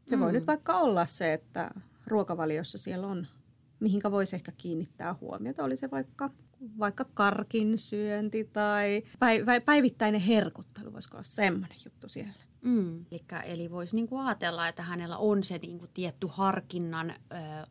Se 0.07 0.15
mm. 0.15 0.21
voi 0.21 0.31
nyt 0.31 0.47
vaikka 0.47 0.73
olla 0.73 1.05
se, 1.05 1.33
että 1.33 1.71
ruokavaliossa 2.07 2.77
siellä 2.77 3.07
on, 3.07 3.27
mihinkä 3.81 4.11
voisi 4.11 4.35
ehkä 4.35 4.51
kiinnittää 4.51 5.15
huomiota. 5.21 5.63
Oli 5.63 5.77
se 5.77 5.91
vaikka, 5.91 6.29
vaikka 6.79 7.05
karkin 7.13 7.79
syönti 7.79 8.49
tai 8.53 9.03
päivittäinen 9.65 10.21
herkuttelu, 10.21 10.93
voisiko 10.93 11.17
olla 11.17 11.23
semmoinen 11.23 11.77
juttu 11.85 12.09
siellä. 12.09 12.43
Mm. 12.61 13.05
Elikkä, 13.11 13.39
eli 13.39 13.71
voisi 13.71 13.95
niinku 13.95 14.17
ajatella, 14.17 14.67
että 14.67 14.83
hänellä 14.83 15.17
on 15.17 15.43
se 15.43 15.57
niinku 15.57 15.87
tietty 15.87 16.27
harkinnan 16.29 17.09
ö, 17.09 17.13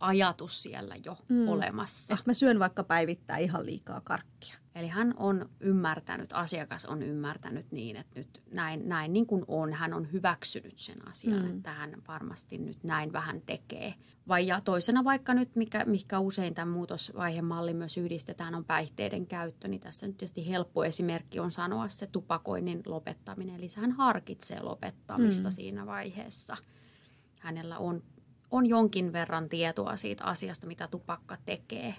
ajatus 0.00 0.62
siellä 0.62 0.96
jo 1.04 1.16
mm. 1.28 1.48
olemassa. 1.48 2.14
Ehkä 2.14 2.24
mä 2.26 2.34
syön 2.34 2.58
vaikka 2.58 2.84
päivittäin 2.84 3.44
ihan 3.44 3.66
liikaa 3.66 4.00
karkkia. 4.00 4.54
Eli 4.74 4.88
hän 4.88 5.14
on 5.16 5.48
ymmärtänyt, 5.60 6.32
asiakas 6.32 6.86
on 6.86 7.02
ymmärtänyt 7.02 7.72
niin, 7.72 7.96
että 7.96 8.20
nyt 8.20 8.42
näin, 8.50 8.88
näin 8.88 9.12
niin 9.12 9.26
kuin 9.26 9.44
on, 9.48 9.72
hän 9.72 9.94
on 9.94 10.12
hyväksynyt 10.12 10.78
sen 10.78 11.08
asian, 11.08 11.42
mm. 11.42 11.56
että 11.56 11.72
hän 11.72 12.02
varmasti 12.08 12.58
nyt 12.58 12.84
näin 12.84 13.12
vähän 13.12 13.42
tekee. 13.46 13.94
Vai 14.28 14.46
ja 14.46 14.60
toisena 14.60 15.04
vaikka 15.04 15.34
nyt, 15.34 15.56
mikä, 15.56 15.84
mikä 15.84 16.18
usein 16.18 16.54
tämän 16.54 16.68
muutosvaihemalli 16.74 17.74
myös 17.74 17.98
yhdistetään, 17.98 18.54
on 18.54 18.64
päihteiden 18.64 19.26
käyttö, 19.26 19.68
niin 19.68 19.80
tässä 19.80 20.06
nyt 20.06 20.16
tietysti 20.16 20.48
helppo 20.48 20.84
esimerkki 20.84 21.40
on 21.40 21.50
sanoa 21.50 21.88
se 21.88 22.06
tupakoinnin 22.06 22.82
lopettaminen. 22.86 23.56
Eli 23.56 23.66
hän 23.76 23.92
harkitsee 23.92 24.62
lopettamista 24.62 25.48
mm. 25.48 25.52
siinä 25.52 25.86
vaiheessa. 25.86 26.56
Hänellä 27.40 27.78
on, 27.78 28.02
on 28.50 28.66
jonkin 28.66 29.12
verran 29.12 29.48
tietoa 29.48 29.96
siitä 29.96 30.24
asiasta, 30.24 30.66
mitä 30.66 30.88
tupakka 30.88 31.36
tekee. 31.44 31.94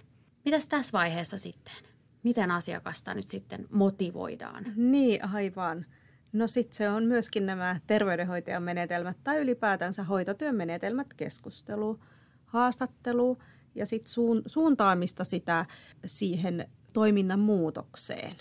Mitäs 0.46 0.68
tässä 0.68 0.98
vaiheessa 0.98 1.38
sitten? 1.38 1.90
Miten 2.24 2.51
asiakasta 2.51 3.13
nyt 3.13 3.30
sitten 3.30 3.68
motivoidaan? 3.72 4.66
Niin, 4.75 5.25
aivan. 5.25 5.86
No 6.34 6.48
sitten 6.48 6.78
se 6.78 6.90
on 6.90 7.04
myöskin 7.04 7.46
nämä 7.46 7.80
terveydenhoitajan 7.88 8.63
menetelmät 8.63 9.18
tai 9.24 9.38
ylipäätänsä 9.38 10.04
hoitotyön 10.04 10.56
menetelmät, 10.56 11.13
keskustelu, 11.13 12.00
haastattelu 12.46 13.38
ja 13.75 13.86
sitten 13.86 14.10
suun, 14.10 14.42
suuntaamista 14.46 15.24
sitä 15.24 15.66
siihen 16.06 16.70
toiminnan 16.94 17.40
muutokseen. 17.40 18.36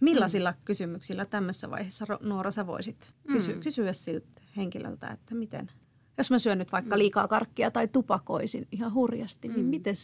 Millaisilla 0.00 0.50
mm. 0.50 0.56
kysymyksillä 0.64 1.24
tämmöisessä 1.24 1.70
vaiheessa, 1.70 2.06
Noora, 2.20 2.50
sä 2.50 2.66
voisit 2.66 3.12
kysy- 3.26 3.54
mm. 3.54 3.60
kysyä 3.60 3.92
siltä 3.92 4.42
henkilöltä, 4.56 5.08
että 5.08 5.34
miten, 5.34 5.70
jos 6.18 6.30
mä 6.30 6.38
syön 6.38 6.58
nyt 6.58 6.72
vaikka 6.72 6.96
mm. 6.96 6.98
liikaa 6.98 7.28
karkkia 7.28 7.70
tai 7.70 7.88
tupakoisin 7.88 8.68
ihan 8.72 8.94
hurjasti, 8.94 9.48
niin 9.48 9.56
mm. 9.56 9.62
niin 9.62 9.70
miten 9.70 9.94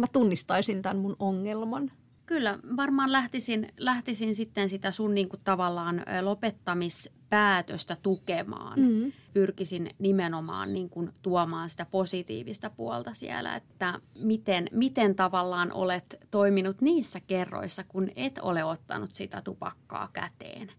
mä 0.00 0.06
tunnistaisin 0.12 0.82
tämän 0.82 0.98
mun 0.98 1.16
ongelman? 1.18 1.90
Kyllä, 2.26 2.58
varmaan 2.76 3.12
lähtisin, 3.12 3.68
lähtisin 3.76 4.34
sitten 4.34 4.68
sitä 4.68 4.92
sun 4.92 5.14
niin 5.14 5.28
kuin 5.28 5.40
tavallaan 5.44 6.04
lopettamispäätöstä 6.20 7.96
tukemaan. 8.02 8.80
Mm-hmm. 8.80 9.12
Pyrkisin 9.32 9.90
nimenomaan 9.98 10.72
niin 10.72 10.90
kuin 10.90 11.10
tuomaan 11.22 11.70
sitä 11.70 11.86
positiivista 11.90 12.70
puolta 12.70 13.14
siellä, 13.14 13.56
että 13.56 14.00
miten, 14.20 14.68
miten 14.72 15.14
tavallaan 15.14 15.72
olet 15.72 16.26
toiminut 16.30 16.80
niissä 16.80 17.20
kerroissa, 17.20 17.84
kun 17.84 18.10
et 18.16 18.38
ole 18.42 18.64
ottanut 18.64 19.10
sitä 19.14 19.42
tupakkaa 19.42 20.08
käteen. 20.12 20.72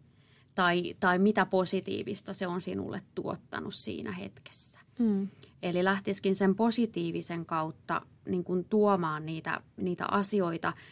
Tai, 0.55 0.93
tai 0.99 1.19
mitä 1.19 1.45
positiivista 1.45 2.33
se 2.33 2.47
on 2.47 2.61
sinulle 2.61 3.01
tuottanut 3.15 3.73
siinä 3.75 4.11
hetkessä. 4.11 4.79
Mm. 4.99 5.27
Eli 5.63 5.83
lähtisikin 5.83 6.35
sen 6.35 6.55
positiivisen 6.55 7.45
kautta 7.45 8.01
niin 8.25 8.43
kuin 8.43 8.65
tuomaan 8.65 9.25
niitä, 9.25 9.61
niitä 9.77 10.05
asioita– 10.05 10.73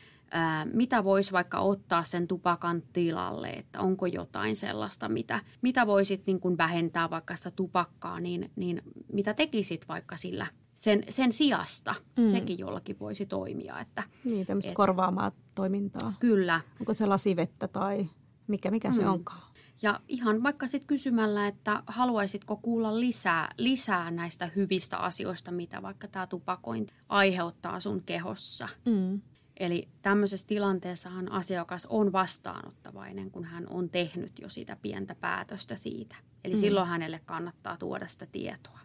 mitä 0.74 1.04
voisi 1.04 1.32
vaikka 1.32 1.60
ottaa 1.60 2.04
sen 2.04 2.28
tupakan 2.28 2.84
tilalle, 2.94 3.50
että 3.50 3.80
onko 3.80 4.06
jotain 4.06 4.56
sellaista, 4.56 5.10
mitä, 5.10 5.40
mitä 5.62 5.88
voisit 5.88 6.26
niin 6.26 6.40
kuin 6.40 6.58
vähentää 6.58 7.10
vaikka 7.10 7.36
sitä 7.36 7.52
tupakkaa, 7.52 8.20
niin, 8.20 8.52
niin 8.56 8.82
mitä 9.14 9.34
tekisit 9.34 9.88
vaikka 9.88 10.16
sillä 10.16 10.48
sen, 10.76 11.04
sen 11.10 11.34
sijasta. 11.34 11.96
Mm. 12.18 12.30
Sekin 12.30 12.60
jollakin 12.60 13.00
voisi 13.00 13.26
toimia. 13.26 13.80
Että, 13.80 14.04
niin, 14.24 14.46
tämmöistä 14.46 14.72
et, 14.72 14.76
korvaamaa 14.76 15.32
toimintaa. 15.56 16.14
Kyllä. 16.20 16.62
Onko 16.80 16.94
se 16.94 17.06
lasivettä 17.06 17.68
tai 17.68 18.10
mikä, 18.48 18.72
mikä 18.72 18.88
mm. 18.88 18.94
se 18.94 19.08
onkaan? 19.08 19.47
Ja 19.82 20.00
ihan 20.08 20.44
vaikka 20.44 20.68
sitten 20.68 20.88
kysymällä, 20.88 21.48
että 21.48 21.84
haluaisitko 21.88 22.56
kuulla 22.56 23.00
lisää, 23.00 23.54
lisää 23.58 24.12
näistä 24.12 24.50
hyvistä 24.56 24.98
asioista, 24.98 25.52
mitä 25.52 25.82
vaikka 25.82 26.08
tämä 26.08 26.28
tupakointi 26.28 26.94
aiheuttaa 27.10 27.80
sun 27.80 28.04
kehossa. 28.04 28.70
Mm. 28.86 29.22
Eli 29.60 29.88
tämmöisessä 30.02 30.48
tilanteessahan 30.48 31.32
asiakas 31.32 31.86
on 31.86 32.12
vastaanottavainen, 32.12 33.32
kun 33.32 33.46
hän 33.46 33.68
on 33.70 33.90
tehnyt 33.90 34.40
jo 34.40 34.50
sitä 34.50 34.78
pientä 34.82 35.16
päätöstä 35.16 35.76
siitä. 35.76 36.16
Eli 36.44 36.54
mm. 36.54 36.60
silloin 36.60 36.88
hänelle 36.88 37.20
kannattaa 37.26 37.78
tuoda 37.78 38.08
sitä 38.08 38.26
tietoa. 38.26 38.80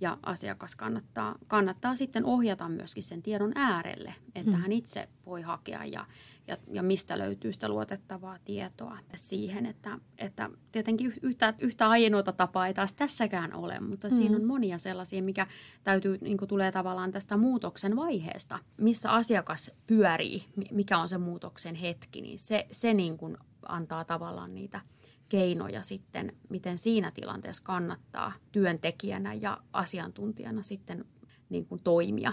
Ja 0.00 0.18
asiakas 0.22 0.76
kannattaa, 0.76 1.38
kannattaa 1.46 1.96
sitten 1.96 2.24
ohjata 2.24 2.68
myöskin 2.68 3.02
sen 3.02 3.22
tiedon 3.22 3.52
äärelle, 3.54 4.14
että 4.34 4.50
mm. 4.50 4.56
hän 4.56 4.72
itse 4.72 5.08
voi 5.26 5.42
hakea 5.42 5.84
ja, 5.84 6.06
ja, 6.48 6.56
ja 6.72 6.82
mistä 6.82 7.18
löytyy 7.18 7.52
sitä 7.52 7.68
luotettavaa 7.68 8.38
tietoa 8.44 8.98
siihen, 9.14 9.66
että, 9.66 9.98
että 10.18 10.50
tietenkin 10.72 11.12
yhtä, 11.22 11.54
yhtä 11.58 11.88
ainoata 11.88 12.32
tapaa 12.32 12.66
ei 12.66 12.74
taas 12.74 12.94
tässäkään 12.94 13.54
ole, 13.54 13.80
mutta 13.80 14.08
mm. 14.08 14.16
siinä 14.16 14.36
on 14.36 14.44
monia 14.44 14.78
sellaisia, 14.78 15.22
mikä 15.22 15.46
täytyy, 15.84 16.18
niin 16.20 16.38
tulee 16.48 16.72
tavallaan 16.72 17.12
tästä 17.12 17.36
muutoksen 17.36 17.96
vaiheesta, 17.96 18.58
missä 18.76 19.10
asiakas 19.10 19.74
pyörii, 19.86 20.44
mikä 20.70 20.98
on 20.98 21.08
se 21.08 21.18
muutoksen 21.18 21.74
hetki, 21.74 22.20
niin 22.20 22.38
se, 22.38 22.66
se 22.70 22.94
niin 22.94 23.18
kuin 23.18 23.36
antaa 23.68 24.04
tavallaan 24.04 24.54
niitä 24.54 24.80
keinoja 25.28 25.82
sitten, 25.82 26.32
miten 26.48 26.78
siinä 26.78 27.10
tilanteessa 27.10 27.64
kannattaa 27.64 28.32
työntekijänä 28.52 29.34
ja 29.34 29.58
asiantuntijana 29.72 30.62
sitten 30.62 31.04
niin 31.48 31.66
kuin 31.66 31.82
toimia 31.82 32.32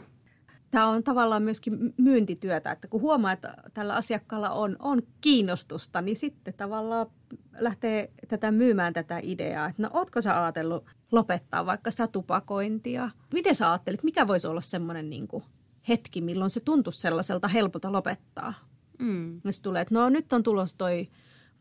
tämä 0.73 0.87
on 0.87 1.03
tavallaan 1.03 1.43
myöskin 1.43 1.93
myyntityötä, 1.97 2.71
että 2.71 2.87
kun 2.87 3.01
huomaa, 3.01 3.31
että 3.31 3.55
tällä 3.73 3.95
asiakkaalla 3.95 4.49
on, 4.49 4.75
on 4.79 5.01
kiinnostusta, 5.21 6.01
niin 6.01 6.17
sitten 6.17 6.53
tavallaan 6.53 7.07
lähtee 7.59 8.11
tätä 8.27 8.51
myymään 8.51 8.93
tätä 8.93 9.19
ideaa, 9.23 9.69
että 9.69 9.81
no 9.81 9.89
ootko 9.93 10.21
sä 10.21 10.43
ajatellut 10.43 10.85
lopettaa 11.11 11.65
vaikka 11.65 11.91
sitä 11.91 12.07
tupakointia? 12.07 13.09
Miten 13.33 13.55
sä 13.55 13.71
ajattelit, 13.71 14.03
mikä 14.03 14.27
voisi 14.27 14.47
olla 14.47 14.61
semmoinen 14.61 15.09
niin 15.09 15.27
kuin 15.27 15.43
hetki, 15.87 16.21
milloin 16.21 16.49
se 16.49 16.59
tuntuisi 16.59 16.99
sellaiselta 16.99 17.47
helpolta 17.47 17.91
lopettaa? 17.91 18.53
Mm. 18.99 19.35
Ja 19.35 19.51
tulee, 19.63 19.81
että 19.81 19.95
no 19.95 20.09
nyt 20.09 20.33
on 20.33 20.43
tulos 20.43 20.73
toi 20.73 21.09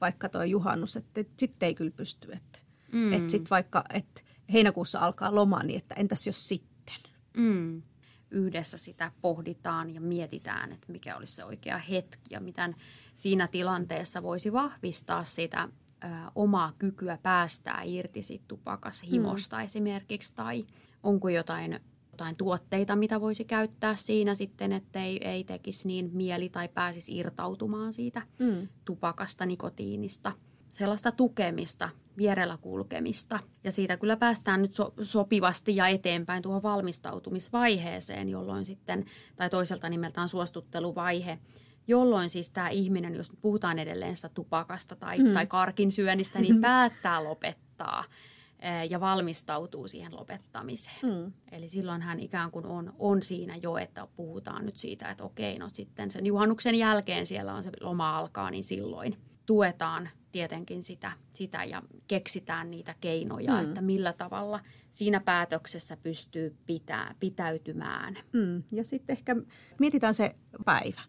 vaikka 0.01 0.29
toi 0.29 0.51
juhannus, 0.51 0.97
että, 0.97 1.21
että 1.21 1.35
sitten 1.39 1.67
ei 1.67 1.75
kyllä 1.75 1.93
pysty. 1.97 2.33
Että, 2.33 2.59
mm. 2.93 3.13
että 3.13 3.31
sitten 3.31 3.51
vaikka, 3.51 3.85
että 3.93 4.23
heinäkuussa 4.53 5.01
alkaa 5.01 5.35
loma, 5.35 5.63
niin 5.63 5.79
että 5.79 5.95
entäs 5.95 6.27
jos 6.27 6.49
sitten? 6.49 6.97
Mm 7.37 7.83
yhdessä 8.33 8.79
sitä 8.79 9.13
pohditaan 9.21 9.95
ja 9.95 10.01
mietitään, 10.01 10.73
että 10.73 10.93
mikä 10.93 11.17
olisi 11.17 11.37
se 11.37 11.45
oikea 11.45 11.79
hetki 11.79 12.35
ja 12.35 12.41
miten 12.41 12.77
siinä 13.15 13.49
tilanteessa 13.49 14.23
voisi 14.23 14.53
vahvistaa 14.53 15.25
sitä 15.25 15.69
ö, 16.05 16.07
omaa 16.35 16.73
kykyä 16.79 17.19
päästää 17.23 17.83
irti 17.83 18.23
siitä 18.23 18.45
tupakashimosta 18.49 19.57
mm. 19.57 19.63
esimerkiksi 19.63 20.35
tai 20.37 20.67
onko 21.03 21.29
jotain, 21.29 21.81
jotain 22.13 22.37
tuotteita, 22.37 22.97
mitä 22.97 23.21
voisi 23.21 23.45
käyttää 23.45 23.97
siinä 23.97 24.35
sitten, 24.35 24.73
ettei 24.73 25.29
ei 25.29 25.45
tekisi 25.45 25.89
niin 25.89 26.11
mieli 26.13 26.49
tai 26.49 26.69
pääsisi 26.69 27.19
irtautumaan 27.19 27.93
siitä 27.93 28.23
mm. 28.39 28.69
tupakasta, 28.85 29.47
nikotiinista. 29.47 30.33
Sellaista 30.73 31.13
tukemista 31.13 31.89
vierellä 32.17 32.59
kulkemista. 32.61 33.39
Ja 33.65 33.73
siitä 33.73 33.97
kyllä 33.97 34.17
päästään 34.17 34.63
nyt 34.63 34.75
so- 34.75 34.95
sopivasti 35.03 35.77
ja 35.77 35.87
eteenpäin 35.87 36.43
tuohon 36.43 36.63
valmistautumisvaiheeseen, 36.63 38.29
jolloin 38.29 38.65
sitten, 38.65 39.05
tai 39.37 39.51
toiselta 39.51 39.89
nimeltään 39.89 40.29
suostutteluvaihe, 40.29 41.39
jolloin 41.89 42.31
siis 42.31 42.51
tämä 42.51 42.69
ihminen, 42.69 43.15
jos 43.15 43.33
puhutaan 43.41 43.79
edelleen 43.79 44.17
sitä 44.17 44.29
tupakasta 44.29 44.97
tai, 44.97 45.19
mm. 45.19 45.33
tai 45.33 45.47
karkin 45.47 45.93
syönnistä, 45.93 46.39
niin 46.39 46.61
päättää 46.71 47.25
lopettaa 47.25 48.05
eh, 48.59 48.91
ja 48.91 49.01
valmistautuu 49.01 49.89
siihen 49.89 50.17
lopettamiseen. 50.17 50.97
Mm. 51.03 51.33
Eli 51.53 51.69
silloin 51.69 52.03
hän 52.03 52.21
ikään 52.21 52.51
kuin 52.51 52.67
on, 52.67 52.93
on 52.99 53.23
siinä 53.23 53.57
jo, 53.63 53.77
että 53.77 54.09
puhutaan 54.17 54.67
nyt 54.67 54.77
siitä, 54.77 55.11
että 55.11 55.25
okei, 55.25 55.59
no 55.59 55.71
sitten 55.73 56.11
sen 56.11 56.27
juhannuksen 56.27 56.75
jälkeen 56.75 57.27
siellä 57.27 57.55
on 57.55 57.63
se 57.63 57.71
loma 57.81 58.19
alkaa, 58.19 58.51
niin 58.51 58.65
silloin 58.65 59.17
tuetaan 59.47 60.09
tietenkin 60.33 60.83
sitä, 60.83 61.13
sitä 61.33 61.65
ja 61.65 61.83
keksitään 62.09 62.71
niitä 62.71 62.95
keinoja, 63.01 63.53
mm. 63.53 63.59
että 63.65 63.81
millä 63.81 64.13
tavalla 64.13 64.61
siinä 64.91 65.21
päätöksessä 65.21 65.97
pystyy 65.97 66.57
pitää, 66.67 67.15
pitäytymään. 67.21 68.19
Mm. 68.33 68.63
Ja 68.73 68.85
sitten 68.85 69.17
ehkä 69.17 69.37
mietitään 69.79 70.15
se 70.15 70.35
päivä 70.65 71.01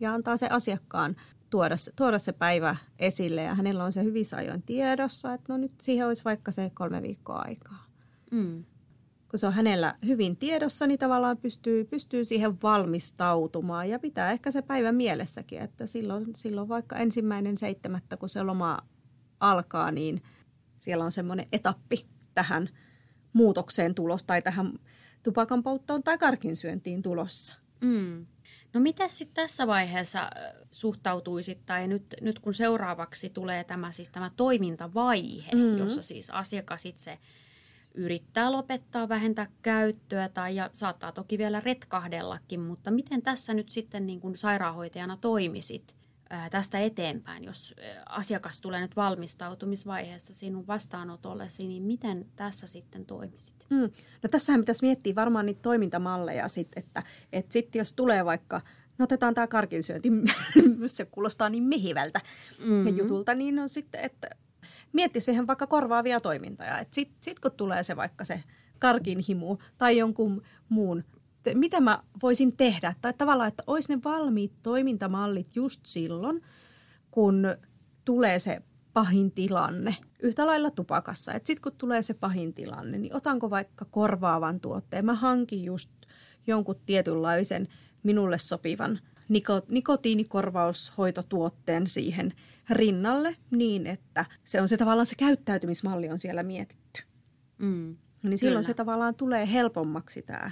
ja 0.00 0.14
antaa 0.14 0.36
se 0.36 0.46
asiakkaan 0.50 1.16
tuoda, 1.50 1.74
tuoda 1.96 2.18
se 2.18 2.32
päivä 2.32 2.76
esille 2.98 3.42
ja 3.42 3.54
hänellä 3.54 3.84
on 3.84 3.92
se 3.92 4.04
hyvissä 4.04 4.36
ajoin 4.36 4.62
tiedossa, 4.62 5.34
että 5.34 5.52
no 5.52 5.56
nyt 5.56 5.80
siihen 5.80 6.06
olisi 6.06 6.24
vaikka 6.24 6.52
se 6.52 6.70
kolme 6.74 7.02
viikkoa 7.02 7.38
aikaa. 7.38 7.86
Mm. 8.30 8.64
Kun 9.32 9.38
se 9.38 9.46
on 9.46 9.52
hänellä 9.52 9.94
hyvin 10.06 10.36
tiedossa, 10.36 10.86
niin 10.86 10.98
tavallaan 10.98 11.36
pystyy, 11.36 11.84
pystyy 11.84 12.24
siihen 12.24 12.62
valmistautumaan 12.62 13.90
ja 13.90 13.98
pitää 13.98 14.32
ehkä 14.32 14.50
se 14.50 14.62
päivä 14.62 14.92
mielessäkin, 14.92 15.60
että 15.60 15.86
silloin, 15.86 16.26
silloin 16.36 16.68
vaikka 16.68 16.96
ensimmäinen 16.96 17.58
seitsemättä, 17.58 18.16
kun 18.16 18.28
se 18.28 18.42
loma 18.42 18.78
alkaa, 19.40 19.90
niin 19.90 20.22
siellä 20.78 21.04
on 21.04 21.12
semmoinen 21.12 21.46
etappi 21.52 22.06
tähän 22.34 22.68
muutokseen 23.32 23.94
tulos 23.94 24.22
tai 24.22 24.42
tähän 24.42 24.72
tupakan 25.22 25.62
polttoon 25.62 26.02
tai 26.02 26.18
karkin 26.18 26.56
syöntiin 26.56 27.02
tulossa. 27.02 27.54
Mm. 27.80 28.26
No 28.74 28.80
mitä 28.80 29.08
sitten 29.08 29.44
tässä 29.44 29.66
vaiheessa 29.66 30.30
suhtautuisit, 30.70 31.66
tai 31.66 31.88
nyt, 31.88 32.14
nyt 32.20 32.38
kun 32.38 32.54
seuraavaksi 32.54 33.30
tulee 33.30 33.64
tämä, 33.64 33.92
siis 33.92 34.10
tämä 34.10 34.30
toimintavaihe, 34.36 35.52
mm-hmm. 35.54 35.78
jossa 35.78 36.02
siis 36.02 36.30
asiakas 36.30 36.86
itse 36.86 37.18
yrittää 37.94 38.52
lopettaa, 38.52 39.08
vähentää 39.08 39.46
käyttöä 39.62 40.28
tai 40.28 40.56
ja 40.56 40.70
saattaa 40.72 41.12
toki 41.12 41.38
vielä 41.38 41.60
retkahdellakin, 41.60 42.60
mutta 42.60 42.90
miten 42.90 43.22
tässä 43.22 43.54
nyt 43.54 43.68
sitten 43.68 44.06
niin 44.06 44.20
kuin 44.20 44.36
sairaanhoitajana 44.36 45.16
toimisit 45.16 45.96
tästä 46.50 46.78
eteenpäin, 46.78 47.44
jos 47.44 47.74
asiakas 48.06 48.60
tulee 48.60 48.80
nyt 48.80 48.96
valmistautumisvaiheessa 48.96 50.34
sinun 50.34 50.66
vastaanotollesi, 50.66 51.66
niin 51.66 51.82
miten 51.82 52.26
tässä 52.36 52.66
sitten 52.66 53.06
toimisit? 53.06 53.66
Mm. 53.70 53.90
No 54.22 54.28
tässähän 54.30 54.60
pitäisi 54.60 54.86
miettiä 54.86 55.14
varmaan 55.14 55.46
niitä 55.46 55.62
toimintamalleja 55.62 56.48
sitten, 56.48 56.84
että, 56.84 57.02
että 57.32 57.52
sitten 57.52 57.80
jos 57.80 57.92
tulee 57.92 58.24
vaikka 58.24 58.60
no 58.98 59.04
otetaan 59.04 59.34
tämä 59.34 59.46
karkinsyönti, 59.46 60.08
se 60.86 61.04
kuulostaa 61.04 61.48
niin 61.48 61.64
mehivältä 61.64 62.20
mm-hmm. 62.58 62.98
jutulta, 62.98 63.34
niin 63.34 63.58
on 63.58 63.68
sitten, 63.68 64.00
että 64.00 64.28
mietti 64.92 65.20
siihen 65.20 65.46
vaikka 65.46 65.66
korvaavia 65.66 66.20
toimintoja. 66.20 66.84
Sitten 66.90 67.16
sit 67.20 67.38
kun 67.38 67.52
tulee 67.52 67.82
se 67.82 67.96
vaikka 67.96 68.24
se 68.24 68.42
karkinhimu 68.78 69.56
tai 69.78 69.98
jonkun 69.98 70.42
muun 70.68 71.04
mitä 71.54 71.80
mä 71.80 72.02
voisin 72.22 72.56
tehdä. 72.56 72.94
Tai 73.00 73.14
tavallaan, 73.18 73.48
että 73.48 73.62
olisi 73.66 73.94
ne 73.94 74.00
valmiit 74.04 74.52
toimintamallit 74.62 75.56
just 75.56 75.80
silloin, 75.86 76.42
kun 77.10 77.46
tulee 78.04 78.38
se 78.38 78.62
pahin 78.92 79.32
tilanne. 79.32 79.96
Yhtä 80.20 80.46
lailla 80.46 80.70
tupakassa. 80.70 81.32
Että 81.32 81.46
sitten 81.46 81.62
kun 81.62 81.78
tulee 81.78 82.02
se 82.02 82.14
pahin 82.14 82.54
tilanne, 82.54 82.98
niin 82.98 83.16
otanko 83.16 83.50
vaikka 83.50 83.84
korvaavan 83.84 84.60
tuotteen. 84.60 85.04
Mä 85.04 85.14
hankin 85.14 85.64
just 85.64 85.90
jonkun 86.46 86.80
tietynlaisen 86.86 87.68
minulle 88.02 88.38
sopivan 88.38 88.98
niko, 89.32 89.62
nikotiinikorvaushoitotuotteen 89.68 91.86
siihen 91.86 92.32
rinnalle 92.70 93.36
niin, 93.50 93.86
että 93.86 94.24
se 94.44 94.60
on 94.60 94.68
se 94.68 94.76
tavallaan 94.76 95.06
se 95.06 95.16
käyttäytymismalli 95.16 96.08
on 96.08 96.18
siellä 96.18 96.42
mietitty. 96.42 97.02
Mm, 97.58 97.96
niin 98.22 98.38
silloin 98.38 98.54
kyllä. 98.54 98.62
se 98.62 98.74
tavallaan 98.74 99.14
tulee 99.14 99.52
helpommaksi 99.52 100.22
tämä 100.22 100.50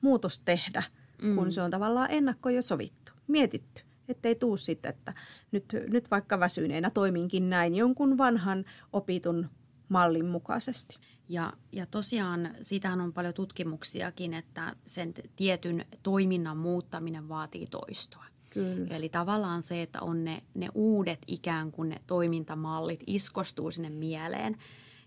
muutos 0.00 0.38
tehdä, 0.38 0.82
mm. 1.22 1.36
kun 1.36 1.52
se 1.52 1.62
on 1.62 1.70
tavallaan 1.70 2.10
ennakko 2.10 2.50
jo 2.50 2.62
sovittu, 2.62 3.12
mietitty. 3.26 3.82
Että 4.08 4.28
ei 4.28 4.34
tuu 4.34 4.56
sitten, 4.56 4.88
että 4.88 5.14
nyt, 5.52 5.64
nyt 5.88 6.10
vaikka 6.10 6.40
väsyneenä 6.40 6.90
toiminkin 6.90 7.50
näin 7.50 7.74
jonkun 7.74 8.18
vanhan 8.18 8.64
opitun 8.92 9.50
mallin 9.90 10.26
mukaisesti. 10.26 10.98
Ja, 11.28 11.52
ja 11.72 11.86
tosiaan 11.86 12.50
siitähän 12.62 13.00
on 13.00 13.12
paljon 13.12 13.34
tutkimuksiakin, 13.34 14.34
että 14.34 14.76
sen 14.86 15.14
tietyn 15.36 15.84
toiminnan 16.02 16.56
muuttaminen 16.56 17.28
vaatii 17.28 17.66
toistoa. 17.66 18.24
Kyllä. 18.50 18.96
Eli 18.96 19.08
tavallaan 19.08 19.62
se, 19.62 19.82
että 19.82 20.00
on 20.00 20.24
ne, 20.24 20.42
ne 20.54 20.68
uudet 20.74 21.18
ikään 21.26 21.72
kuin 21.72 21.88
ne 21.88 21.96
toimintamallit 22.06 23.00
iskostuu 23.06 23.70
sinne 23.70 23.90
mieleen. 23.90 24.56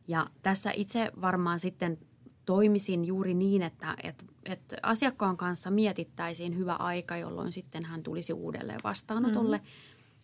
Ja 0.07 0.29
tässä 0.41 0.71
itse 0.75 1.11
varmaan 1.21 1.59
sitten 1.59 1.97
toimisin 2.45 3.05
juuri 3.05 3.33
niin, 3.33 3.61
että, 3.61 3.95
että, 4.03 4.25
että 4.45 4.77
asiakkaan 4.83 5.37
kanssa 5.37 5.71
mietittäisiin 5.71 6.57
hyvä 6.57 6.73
aika, 6.73 7.17
jolloin 7.17 7.51
sitten 7.51 7.85
hän 7.85 8.03
tulisi 8.03 8.33
uudelleen 8.33 8.79
vastaanotolle. 8.83 9.57
Mm. 9.57 9.63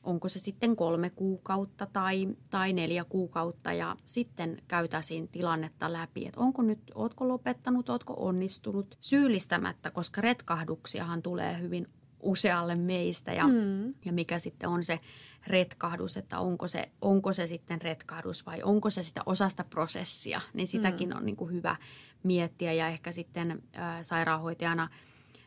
Onko 0.03 0.29
se 0.29 0.39
sitten 0.39 0.75
kolme 0.75 1.10
kuukautta 1.10 1.86
tai, 1.86 2.27
tai 2.50 2.73
neljä 2.73 3.06
kuukautta 3.06 3.73
ja 3.73 3.95
sitten 4.06 4.58
käytäisiin 4.67 5.28
tilannetta 5.28 5.93
läpi, 5.93 6.26
että 6.26 6.39
onko 6.39 6.62
nyt, 6.62 6.80
ootko 6.95 7.28
lopettanut, 7.28 7.89
ootko 7.89 8.13
onnistunut 8.17 8.97
syyllistämättä, 9.00 9.91
koska 9.91 10.21
retkahduksiahan 10.21 11.21
tulee 11.21 11.62
hyvin 11.62 11.88
usealle 12.19 12.76
meistä 12.76 13.34
ja, 13.34 13.47
mm. 13.47 13.93
ja 14.06 14.13
mikä 14.13 14.39
sitten 14.39 14.69
on 14.69 14.84
se 14.84 15.00
retkahdus, 15.47 16.17
että 16.17 16.39
onko 16.39 16.67
se, 16.67 16.91
onko 17.02 17.34
se 17.34 17.47
sitten 17.47 17.82
retkahdus 17.82 18.45
vai 18.45 18.63
onko 18.63 18.89
se 18.89 19.04
sitä 19.04 19.21
osasta 19.26 19.63
prosessia, 19.63 20.41
niin 20.54 20.67
sitäkin 20.67 21.10
mm. 21.10 21.15
on 21.17 21.26
niin 21.26 21.36
kuin 21.36 21.54
hyvä 21.54 21.76
miettiä 22.23 22.73
ja 22.73 22.88
ehkä 22.88 23.12
sitten 23.12 23.63
ää, 23.73 24.04
sairaanhoitajana 24.04 24.89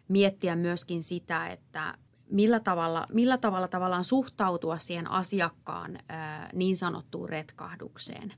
miettiä 0.09 0.57
myöskin 0.57 1.03
sitä, 1.03 1.46
että 1.46 1.94
millä 2.33 2.61
tavalla, 2.61 3.07
millä 3.12 3.38
tavalla 3.38 3.68
tavallaan 3.68 4.05
suhtautua 4.05 4.79
siihen 4.79 5.11
asiakkaan 5.11 5.99
ää, 6.09 6.51
niin 6.53 6.77
sanottuun 6.77 7.29
retkahdukseen. 7.29 8.33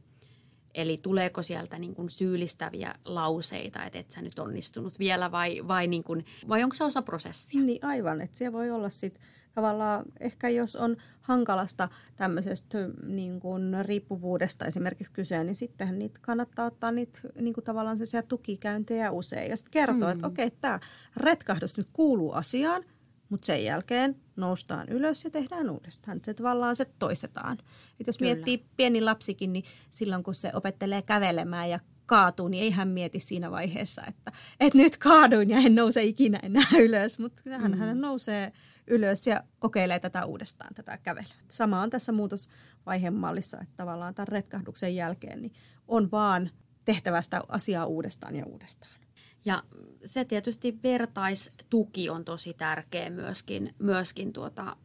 Eli 0.74 0.98
tuleeko 1.02 1.42
sieltä 1.42 1.78
niin 1.78 1.94
kuin 1.94 2.10
syyllistäviä 2.10 2.94
lauseita, 3.04 3.84
että 3.84 3.98
et 3.98 4.10
sä 4.10 4.22
nyt 4.22 4.38
onnistunut 4.38 4.98
vielä 4.98 5.30
vai, 5.30 5.68
vai, 5.68 5.86
niin 5.86 6.04
kuin, 6.04 6.24
vai 6.48 6.62
onko 6.62 6.76
se 6.76 6.84
osa 6.84 7.02
prosessia? 7.02 7.60
Niin 7.62 7.84
aivan, 7.84 8.20
että 8.20 8.38
se 8.38 8.52
voi 8.52 8.70
olla 8.70 8.90
sitten 8.90 9.22
tavallaan 9.54 10.04
ehkä 10.20 10.48
jos 10.48 10.76
on 10.76 10.96
hankalasta 11.20 11.88
tämmöisestä 12.16 12.78
niin 13.06 13.40
kuin 13.40 13.86
riippuvuudesta 13.86 14.64
esimerkiksi 14.64 15.12
kyse, 15.12 15.44
niin 15.44 15.54
sittenhän 15.54 15.98
niitä 15.98 16.18
kannattaa 16.22 16.66
ottaa 16.66 16.90
niitä 16.90 17.20
niin 17.40 17.54
kuin 17.54 17.64
tavallaan 17.64 18.06
se 18.06 18.22
tukikäyntejä 18.22 19.10
usein 19.10 19.50
ja 19.50 19.56
sitten 19.56 19.72
kertoa, 19.72 20.08
mm. 20.08 20.12
että 20.12 20.26
okei, 20.26 20.46
okay, 20.46 20.58
tämä 20.60 20.80
retkahdus 21.16 21.76
nyt 21.76 21.88
kuuluu 21.92 22.32
asiaan, 22.32 22.84
mutta 23.34 23.46
sen 23.46 23.64
jälkeen 23.64 24.16
noustaan 24.36 24.88
ylös 24.88 25.24
ja 25.24 25.30
tehdään 25.30 25.70
uudestaan. 25.70 26.20
Se 26.24 26.34
tavallaan 26.34 26.76
se 26.76 26.84
toistetaan. 26.98 27.58
Et 28.00 28.06
jos 28.06 28.18
Kyllä. 28.18 28.34
miettii 28.34 28.66
pieni 28.76 29.00
lapsikin, 29.00 29.52
niin 29.52 29.64
silloin 29.90 30.22
kun 30.22 30.34
se 30.34 30.50
opettelee 30.54 31.02
kävelemään 31.02 31.70
ja 31.70 31.80
kaatuu, 32.06 32.48
niin 32.48 32.62
ei 32.62 32.70
hän 32.70 32.88
mieti 32.88 33.20
siinä 33.20 33.50
vaiheessa, 33.50 34.02
että, 34.08 34.32
että 34.60 34.78
nyt 34.78 34.96
kaaduin 34.96 35.50
ja 35.50 35.58
en 35.58 35.74
nouse 35.74 36.04
ikinä 36.04 36.40
enää 36.42 36.68
ylös. 36.86 37.18
Mutta 37.18 37.42
hän, 37.58 37.72
mm. 37.72 37.78
hän 37.78 38.00
nousee 38.00 38.52
ylös 38.86 39.26
ja 39.26 39.42
kokeilee 39.58 40.00
tätä 40.00 40.24
uudestaan, 40.24 40.74
tätä 40.74 40.98
kävelyä. 41.02 41.34
Sama 41.48 41.80
on 41.80 41.90
tässä 41.90 42.12
muutosvaiheen 42.12 43.14
mallissa, 43.14 43.60
että 43.60 43.74
tavallaan 43.76 44.14
tämän 44.14 44.28
retkahduksen 44.28 44.96
jälkeen 44.96 45.42
niin 45.42 45.52
on 45.88 46.10
vaan 46.10 46.50
tehtävä 46.84 47.22
sitä 47.22 47.42
asiaa 47.48 47.86
uudestaan 47.86 48.36
ja 48.36 48.46
uudestaan. 48.46 49.03
Ja 49.44 49.62
se 50.04 50.24
tietysti 50.24 50.78
vertaistuki 50.82 52.10
on 52.10 52.24
tosi 52.24 52.54
tärkeä 52.54 53.10
myöskin, 53.10 53.74
myöskin 53.78 54.32
tuota, 54.32 54.76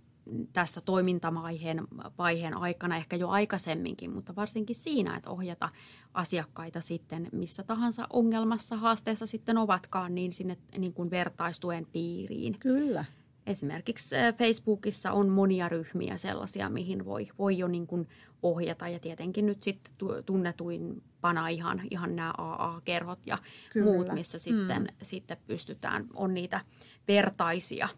tässä 0.53 0.81
toimintamaiheen 0.81 1.87
vaiheen 2.17 2.57
aikana, 2.57 2.97
ehkä 2.97 3.15
jo 3.15 3.29
aikaisemminkin, 3.29 4.11
mutta 4.11 4.35
varsinkin 4.35 4.75
siinä, 4.75 5.17
että 5.17 5.29
ohjata 5.29 5.69
asiakkaita 6.13 6.81
sitten 6.81 7.27
missä 7.31 7.63
tahansa 7.63 8.07
ongelmassa, 8.13 8.77
haasteessa 8.77 9.25
sitten 9.25 9.57
ovatkaan, 9.57 10.15
niin 10.15 10.33
sinne 10.33 10.57
niin 10.77 10.93
kuin 10.93 11.09
vertaistuen 11.09 11.87
piiriin. 11.91 12.59
Kyllä. 12.59 13.05
Esimerkiksi 13.45 14.15
äh, 14.15 14.35
Facebookissa 14.35 15.11
on 15.11 15.29
monia 15.29 15.69
ryhmiä 15.69 16.17
sellaisia, 16.17 16.69
mihin 16.69 17.05
voi, 17.05 17.27
voi 17.37 17.57
jo 17.57 17.67
niin 17.67 17.87
kuin 17.87 18.07
ohjata 18.43 18.87
ja 18.87 18.99
tietenkin 18.99 19.45
nyt 19.45 19.63
sitten 19.63 19.93
pana 21.21 21.47
ihan, 21.47 21.81
ihan 21.91 22.15
nämä 22.15 22.33
AA-kerhot 22.37 23.19
ja 23.25 23.37
Kyllä. 23.73 23.91
muut, 23.91 24.07
missä 24.13 24.37
mm. 24.37 24.39
sitten, 24.39 24.87
sitten 25.01 25.37
pystytään, 25.47 26.07
on 26.13 26.33
niitä 26.33 26.61
vertaisia, 27.07 27.89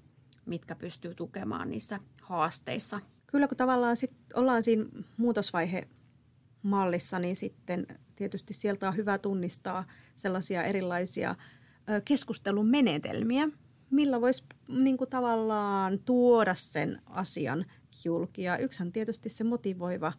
mitkä 0.45 0.75
pystyy 0.75 1.15
tukemaan 1.15 1.69
niissä 1.69 1.99
haasteissa. 2.21 2.99
Kyllä, 3.27 3.47
kun 3.47 3.57
tavallaan 3.57 3.97
sit 3.97 4.11
ollaan 4.33 4.63
siinä 4.63 4.85
muutosvaihe 5.17 5.87
mallissa, 6.63 7.19
niin 7.19 7.35
sitten 7.35 7.87
tietysti 8.15 8.53
sieltä 8.53 8.87
on 8.87 8.95
hyvä 8.95 9.17
tunnistaa 9.17 9.85
sellaisia 10.15 10.63
erilaisia 10.63 11.35
keskustelun 12.05 12.67
menetelmiä, 12.67 13.49
millä 13.91 14.21
voisi 14.21 14.43
niin 14.67 14.97
kuin 14.97 15.09
tavallaan 15.09 15.99
tuoda 15.99 16.55
sen 16.55 17.01
asian 17.05 17.65
julki. 18.05 18.43
Ja 18.43 18.57
yksihän 18.57 18.91
tietysti 18.91 19.29
se 19.29 19.43
motivoiva 19.43 20.13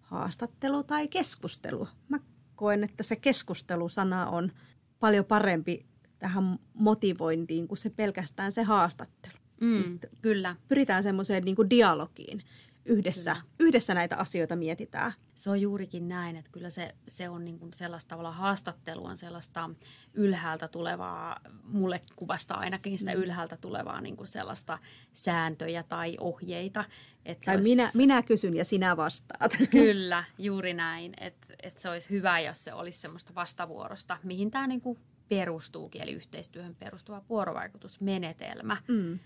haastattelu 0.00 0.82
tai 0.82 1.08
keskustelu. 1.08 1.88
Mä 2.08 2.20
koen, 2.54 2.84
että 2.84 3.02
se 3.02 3.16
keskustelusana 3.16 4.26
on 4.26 4.52
paljon 5.00 5.24
parempi 5.24 5.86
tähän 6.18 6.58
motivointiin 6.74 7.68
kuin 7.68 7.78
se 7.78 7.90
pelkästään 7.90 8.52
se 8.52 8.62
haastattelu. 8.62 9.38
Mm, 9.60 9.98
kyllä. 10.22 10.56
Pyritään 10.68 11.02
semmoiseen 11.02 11.42
niin 11.44 11.56
kuin 11.56 11.70
dialogiin 11.70 12.42
yhdessä, 12.88 13.36
yhdessä 13.58 13.94
näitä 13.94 14.16
asioita 14.16 14.56
mietitään. 14.56 15.12
Se 15.34 15.50
on 15.50 15.60
juurikin 15.60 16.08
näin, 16.08 16.36
että 16.36 16.50
kyllä 16.50 16.70
se, 16.70 16.94
se 17.08 17.28
on 17.28 17.44
niin 17.44 17.58
kuin 17.58 17.72
sellaista 17.72 18.08
tavalla 18.08 18.32
haastattelua, 18.32 19.08
on 19.10 19.16
sellaista 19.16 19.70
ylhäältä 20.14 20.68
tulevaa, 20.68 21.40
mulle 21.62 22.00
kuvasta 22.16 22.54
ainakin 22.54 22.98
sitä 22.98 23.14
mm. 23.14 23.20
ylhäältä 23.20 23.56
tulevaa 23.56 24.00
niin 24.00 24.16
kuin 24.16 24.26
sellaista 24.26 24.78
sääntöjä 25.12 25.82
tai 25.82 26.16
ohjeita. 26.20 26.84
Että 27.24 27.44
tai 27.44 27.54
olisi, 27.54 27.68
minä, 27.68 27.90
minä 27.94 28.22
kysyn 28.22 28.56
ja 28.56 28.64
sinä 28.64 28.96
vastaat. 28.96 29.52
Kyllä, 29.70 30.24
juuri 30.38 30.74
näin. 30.74 31.14
Että 31.20 31.48
että 31.62 31.80
se 31.80 31.88
olisi 31.88 32.10
hyvä, 32.10 32.40
jos 32.40 32.64
se 32.64 32.72
olisi 32.72 32.98
semmoista 32.98 33.34
vastavuorosta, 33.34 34.18
mihin 34.22 34.50
tämä 34.50 34.66
niin 34.66 34.80
kuin 34.80 34.98
perustuukin, 35.28 36.02
eli 36.02 36.12
yhteistyöhön 36.12 36.74
perustuva 36.74 37.22
vuorovaikutusmenetelmä. 37.28 38.76
Mm. 38.88 39.18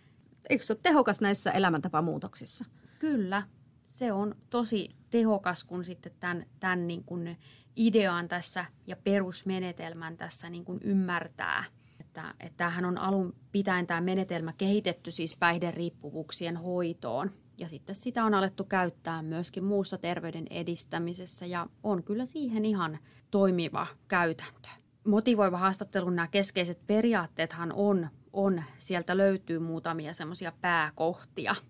Eikö 0.50 0.64
se 0.64 0.72
ole 0.72 0.80
tehokas 0.82 1.20
näissä 1.20 1.50
elämäntapamuutoksissa? 1.50 2.64
Kyllä, 3.02 3.42
se 3.84 4.12
on 4.12 4.34
tosi 4.50 4.96
tehokas, 5.10 5.64
kun 5.64 5.84
sitten 5.84 6.12
tämän, 6.20 6.46
tämän 6.60 6.86
niin 6.86 7.04
kuin 7.04 7.38
idean 7.76 8.28
tässä 8.28 8.64
ja 8.86 8.96
perusmenetelmän 8.96 10.16
tässä 10.16 10.50
niin 10.50 10.64
kuin 10.64 10.80
ymmärtää. 10.84 11.64
Että, 12.00 12.34
että 12.40 12.56
tämähän 12.56 12.84
on 12.84 12.98
alun 12.98 13.34
pitäen 13.52 13.86
tämä 13.86 14.00
menetelmä 14.00 14.52
kehitetty 14.52 15.10
siis 15.10 15.36
päihderiippuvuuksien 15.36 16.56
hoitoon. 16.56 17.30
Ja 17.58 17.68
sitten 17.68 17.94
sitä 17.94 18.24
on 18.24 18.34
alettu 18.34 18.64
käyttää 18.64 19.22
myöskin 19.22 19.64
muussa 19.64 19.98
terveyden 19.98 20.46
edistämisessä 20.50 21.46
ja 21.46 21.66
on 21.82 22.02
kyllä 22.02 22.26
siihen 22.26 22.64
ihan 22.64 22.98
toimiva 23.30 23.86
käytäntö. 24.08 24.68
Motivoiva 25.04 25.58
haastattelun 25.58 26.16
nämä 26.16 26.28
keskeiset 26.28 26.86
periaatteethan 26.86 27.72
on, 27.72 28.08
on 28.32 28.62
sieltä 28.78 29.16
löytyy 29.16 29.58
muutamia 29.58 30.14
semmoisia 30.14 30.52
pääkohtia– 30.60 31.54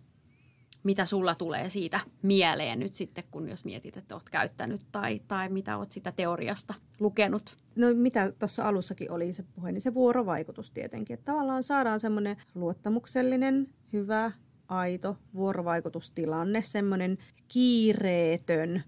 mitä 0.85 1.07
sulla 1.07 1.35
tulee 1.35 1.71
siitä 1.71 2.01
mieleen 2.23 2.79
nyt 2.79 2.95
sitten, 2.95 3.25
kun 3.31 3.49
jos 3.49 3.64
mietit, 3.64 3.97
että 3.97 4.14
olet 4.14 4.31
käyttänyt 4.31 4.81
tai, 4.92 5.21
tai 5.29 5.49
mitä 5.49 5.77
olet 5.77 5.92
sitä 5.92 6.12
teoriasta 6.12 6.75
lukenut? 7.01 7.57
No 7.77 7.87
mitä 7.95 8.33
tuossa 8.33 8.68
alussakin 8.68 9.11
oli 9.11 9.33
se 9.33 9.42
puhe, 9.42 9.73
niin 9.73 9.81
se 9.81 9.95
vuorovaikutus 9.95 10.71
tietenkin. 10.71 11.14
Että 11.14 11.33
tavallaan 11.33 11.62
saadaan 11.62 12.01
semmoinen 12.01 12.37
luottamuksellinen, 12.55 13.68
hyvä, 13.92 14.33
aito 14.68 15.16
vuorovaikutustilanne, 15.35 16.62
semmoinen 16.62 17.18
kiireetön 17.49 18.83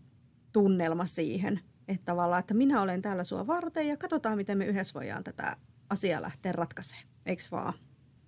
tunnelma 0.52 1.06
siihen, 1.06 1.60
että 1.88 2.04
tavallaan, 2.04 2.40
että 2.40 2.54
minä 2.54 2.82
olen 2.82 3.02
täällä 3.02 3.24
sua 3.24 3.46
varten 3.46 3.88
ja 3.88 3.96
katsotaan, 3.96 4.36
miten 4.36 4.58
me 4.58 4.66
yhdessä 4.66 5.00
voidaan 5.00 5.24
tätä 5.24 5.56
asiaa 5.90 6.22
lähteä 6.22 6.52
ratkaisemaan. 6.52 7.06
Eikö 7.26 7.42
vaan? 7.50 7.74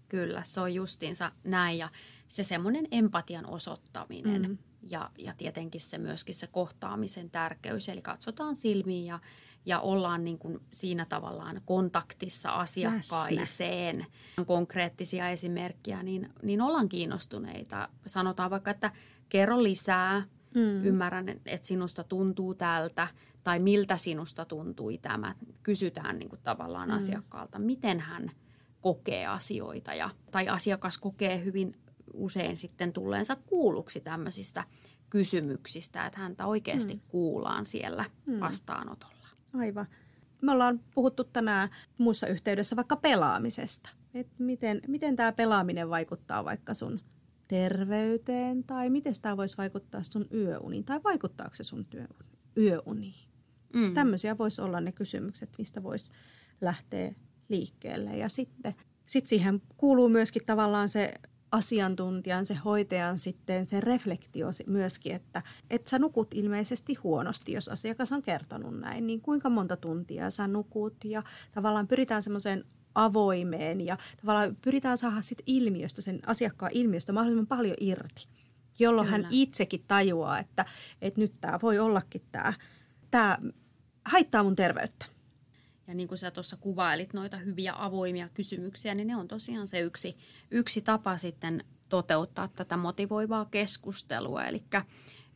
Kyllä, 0.08 0.42
se 0.44 0.60
on 0.60 0.74
justiinsa 0.74 1.32
näin 1.44 1.78
ja 1.78 1.88
se 2.28 2.42
semmoinen 2.42 2.88
empatian 2.90 3.46
osoittaminen 3.46 4.42
mm. 4.42 4.58
ja, 4.88 5.10
ja 5.18 5.34
tietenkin 5.38 5.80
se 5.80 5.98
myöskin 5.98 6.34
se 6.34 6.46
kohtaamisen 6.46 7.30
tärkeys. 7.30 7.88
Eli 7.88 8.02
katsotaan 8.02 8.56
silmiin 8.56 9.06
ja, 9.06 9.20
ja 9.66 9.80
ollaan 9.80 10.24
niin 10.24 10.38
kuin 10.38 10.58
siinä 10.72 11.06
tavallaan 11.08 11.60
kontaktissa 11.64 12.50
asiakkaiseen. 12.50 13.98
Läsnä. 13.98 14.44
Konkreettisia 14.46 15.28
esimerkkejä, 15.28 16.02
niin, 16.02 16.28
niin 16.42 16.60
ollaan 16.60 16.88
kiinnostuneita. 16.88 17.88
Sanotaan 18.06 18.50
vaikka, 18.50 18.70
että 18.70 18.92
kerro 19.28 19.62
lisää, 19.62 20.22
mm. 20.54 20.84
ymmärrän, 20.84 21.28
että 21.28 21.66
sinusta 21.66 22.04
tuntuu 22.04 22.54
tältä 22.54 23.08
tai 23.44 23.58
miltä 23.58 23.96
sinusta 23.96 24.44
tuntui 24.44 24.98
tämä. 24.98 25.34
Kysytään 25.62 26.18
niin 26.18 26.28
kuin 26.28 26.40
tavallaan 26.42 26.88
mm. 26.88 26.96
asiakkaalta, 26.96 27.58
miten 27.58 28.00
hän 28.00 28.30
kokee 28.80 29.26
asioita 29.26 29.94
ja, 29.94 30.10
tai 30.30 30.48
asiakas 30.48 30.98
kokee 30.98 31.44
hyvin 31.44 31.76
usein 32.12 32.56
sitten 32.56 32.92
tulleensa 32.92 33.36
kuulluksi 33.36 34.00
tämmöisistä 34.00 34.64
kysymyksistä, 35.10 36.06
että 36.06 36.18
häntä 36.18 36.46
oikeasti 36.46 36.94
mm. 36.94 37.00
kuullaan 37.08 37.66
siellä 37.66 38.04
mm. 38.26 38.40
vastaanotolla. 38.40 39.26
Aivan. 39.54 39.86
Me 40.42 40.52
ollaan 40.52 40.80
puhuttu 40.94 41.24
tänään 41.24 41.68
muussa 41.98 42.26
yhteydessä 42.26 42.76
vaikka 42.76 42.96
pelaamisesta. 42.96 43.90
Et 44.14 44.28
miten, 44.38 44.80
miten 44.86 45.16
tämä 45.16 45.32
pelaaminen 45.32 45.90
vaikuttaa 45.90 46.44
vaikka 46.44 46.74
sun 46.74 47.00
terveyteen 47.48 48.64
tai 48.64 48.90
miten 48.90 49.14
tämä 49.22 49.36
voisi 49.36 49.56
vaikuttaa 49.56 50.02
sun 50.02 50.26
yöuniin 50.32 50.84
tai 50.84 51.00
vaikuttaako 51.04 51.54
se 51.54 51.64
sun 51.64 51.84
työ, 51.84 52.06
yöuniin. 52.56 53.28
Mm. 53.74 53.94
Tämmöisiä 53.94 54.38
voisi 54.38 54.62
olla 54.62 54.80
ne 54.80 54.92
kysymykset, 54.92 55.50
mistä 55.58 55.82
voisi 55.82 56.12
lähteä 56.60 57.14
liikkeelle. 57.48 58.16
Ja 58.16 58.28
sitten 58.28 58.74
sit 59.06 59.26
siihen 59.26 59.62
kuuluu 59.76 60.08
myöskin 60.08 60.46
tavallaan 60.46 60.88
se 60.88 61.14
asiantuntijan, 61.56 62.46
se 62.46 62.54
hoitajan 62.54 63.18
sitten 63.18 63.66
se 63.66 63.80
reflektio 63.80 64.48
myöskin, 64.66 65.14
että 65.14 65.42
et 65.70 65.88
sä 65.88 65.98
nukut 65.98 66.34
ilmeisesti 66.34 66.94
huonosti, 66.94 67.52
jos 67.52 67.68
asiakas 67.68 68.12
on 68.12 68.22
kertonut 68.22 68.80
näin, 68.80 69.06
niin 69.06 69.20
kuinka 69.20 69.50
monta 69.50 69.76
tuntia 69.76 70.30
sä 70.30 70.48
nukut 70.48 71.04
ja 71.04 71.22
tavallaan 71.52 71.88
pyritään 71.88 72.22
semmoiseen 72.22 72.64
avoimeen 72.94 73.80
ja 73.80 73.98
tavallaan 74.20 74.56
pyritään 74.62 74.98
saada 74.98 75.22
sit 75.22 75.42
ilmiöstä, 75.46 76.02
sen 76.02 76.20
asiakkaan 76.26 76.72
ilmiöstä 76.74 77.12
mahdollisimman 77.12 77.46
paljon 77.46 77.76
irti, 77.80 78.28
jolloin 78.78 79.08
Kyllä. 79.08 79.22
hän 79.22 79.28
itsekin 79.30 79.84
tajuaa, 79.88 80.38
että, 80.38 80.64
että 81.02 81.20
nyt 81.20 81.32
tämä 81.40 81.58
voi 81.62 81.78
ollakin 81.78 82.22
tämä, 82.32 82.52
tämä 83.10 83.38
haittaa 84.04 84.42
mun 84.42 84.56
terveyttä. 84.56 85.15
Ja 85.88 85.94
niin 85.94 86.08
kuin 86.08 86.18
sä 86.18 86.30
tuossa 86.30 86.56
kuvailit 86.56 87.12
noita 87.12 87.36
hyviä 87.36 87.74
avoimia 87.76 88.28
kysymyksiä, 88.28 88.94
niin 88.94 89.08
ne 89.08 89.16
on 89.16 89.28
tosiaan 89.28 89.68
se 89.68 89.80
yksi, 89.80 90.16
yksi 90.50 90.82
tapa 90.82 91.16
sitten 91.16 91.64
toteuttaa 91.88 92.48
tätä 92.48 92.76
motivoivaa 92.76 93.44
keskustelua. 93.44 94.44
Eli, 94.44 94.64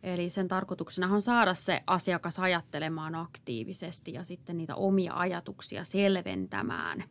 eli 0.02 0.30
sen 0.30 0.48
tarkoituksena 0.48 1.14
on 1.14 1.22
saada 1.22 1.54
se 1.54 1.82
asiakas 1.86 2.38
ajattelemaan 2.38 3.14
aktiivisesti 3.14 4.12
ja 4.12 4.24
sitten 4.24 4.58
niitä 4.58 4.74
omia 4.74 5.14
ajatuksia 5.14 5.84
selventämään. 5.84 7.04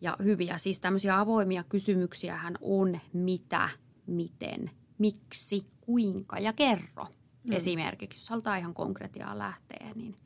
Ja 0.00 0.16
hyviä, 0.22 0.58
siis 0.58 0.80
tämmöisiä 0.80 1.20
avoimia 1.20 1.64
kysymyksiä 1.64 2.36
hän 2.36 2.58
on 2.60 3.00
mitä, 3.12 3.68
miten, 4.06 4.70
miksi, 4.98 5.66
kuinka 5.80 6.38
ja 6.38 6.52
kerro. 6.52 7.06
Mm. 7.44 7.52
Esimerkiksi, 7.52 8.20
jos 8.20 8.28
halutaan 8.28 8.58
ihan 8.58 8.74
konkretiaa 8.74 9.38
lähteä, 9.38 9.92
niin, 9.94 10.16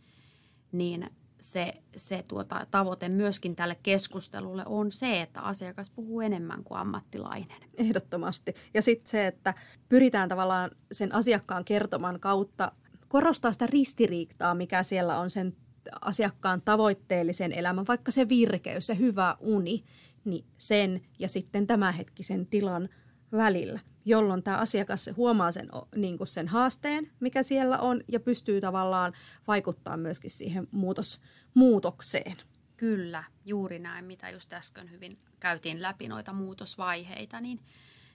niin 0.73 1.11
se, 1.41 1.75
se 1.97 2.25
tuota, 2.29 2.67
tavoite 2.71 3.09
myöskin 3.09 3.57
tälle 3.57 3.77
keskustelulle 3.83 4.63
on 4.67 4.93
se, 4.93 5.23
että 5.23 5.41
asiakas 5.41 5.91
puhuu 5.91 6.21
enemmän 6.21 6.65
kuin 6.65 6.79
ammattilainen. 6.79 7.57
Ehdottomasti. 7.75 8.55
Ja 8.75 8.83
sitten 8.83 9.09
se, 9.09 9.27
että 9.27 9.55
pyritään 9.89 10.29
tavallaan 10.29 10.71
sen 10.93 11.15
asiakkaan 11.15 11.65
kertoman 11.65 12.21
kautta 12.21 12.73
korostaa 13.09 13.53
sitä 13.53 13.67
ristiriitaa, 13.67 14.55
mikä 14.55 14.83
siellä 14.83 15.19
on 15.19 15.31
sen 15.31 15.57
asiakkaan 16.01 16.63
tavoitteellisen 16.63 17.53
elämän, 17.53 17.87
vaikka 17.89 18.11
se 18.11 18.29
virkeys, 18.29 18.87
se 18.87 18.99
hyvä 18.99 19.37
uni, 19.41 19.85
niin 20.25 20.45
sen 20.59 21.01
ja 21.19 21.29
sitten 21.29 21.67
tämänhetkisen 21.67 22.47
tilan 22.47 22.89
välillä 23.33 23.81
jolloin 24.11 24.43
tämä 24.43 24.57
asiakas 24.57 25.11
huomaa 25.17 25.53
sen, 25.53 25.69
niin 25.97 26.19
kuin 26.19 26.29
sen 26.29 26.49
haasteen, 26.49 27.11
mikä 27.21 27.43
siellä 27.43 27.79
on, 27.79 28.01
ja 28.09 28.21
pystyy 28.21 28.61
tavallaan 28.61 29.13
vaikuttaa 29.47 29.97
myöskin 29.97 30.31
siihen 30.31 30.69
muutos, 30.71 31.21
muutokseen. 31.55 32.37
Kyllä, 32.77 33.25
juuri 33.45 33.79
näin, 33.79 34.05
mitä 34.05 34.31
just 34.31 34.53
äsken 34.53 34.91
hyvin 34.91 35.19
käytiin 35.41 35.83
läpi 35.83 36.09
noita 36.09 36.33
muutosvaiheita, 36.33 37.41
niin, 37.41 37.61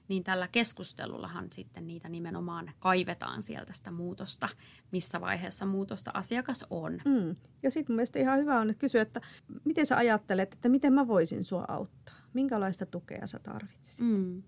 niin 0.08 0.23
tällä 0.23 0.47
keskustelullahan 0.47 1.47
sitten 1.51 1.88
niitä 1.88 2.10
nimenomaan 2.10 2.71
kaivetaan 2.79 3.43
sieltä 3.43 3.73
sitä 3.73 3.91
muutosta, 3.91 4.49
missä 4.91 5.21
vaiheessa 5.21 5.65
muutosta 5.65 6.12
asiakas 6.13 6.65
on. 6.69 7.01
Mm. 7.05 7.36
Ja 7.63 7.71
sitten 7.71 7.93
mun 7.93 7.95
mielestä 7.95 8.19
ihan 8.19 8.39
hyvä 8.39 8.60
on 8.60 8.75
kysyä, 8.79 9.01
että 9.01 9.21
miten 9.63 9.86
sä 9.86 9.97
ajattelet, 9.97 10.53
että 10.53 10.69
miten 10.69 10.93
mä 10.93 11.08
voisin 11.08 11.43
sua 11.43 11.65
auttaa? 11.67 12.15
Minkälaista 12.34 12.86
tukea 12.86 13.27
sä 13.27 13.39
tarvitsisit? 13.39 14.08
Mm 14.08 14.43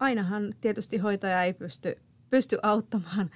ainahan 0.00 0.54
tietysti 0.60 0.98
hoitaja 0.98 1.42
ei 1.42 1.54
pysty, 1.54 1.96
pysty 2.30 2.58
auttamaan, 2.62 3.30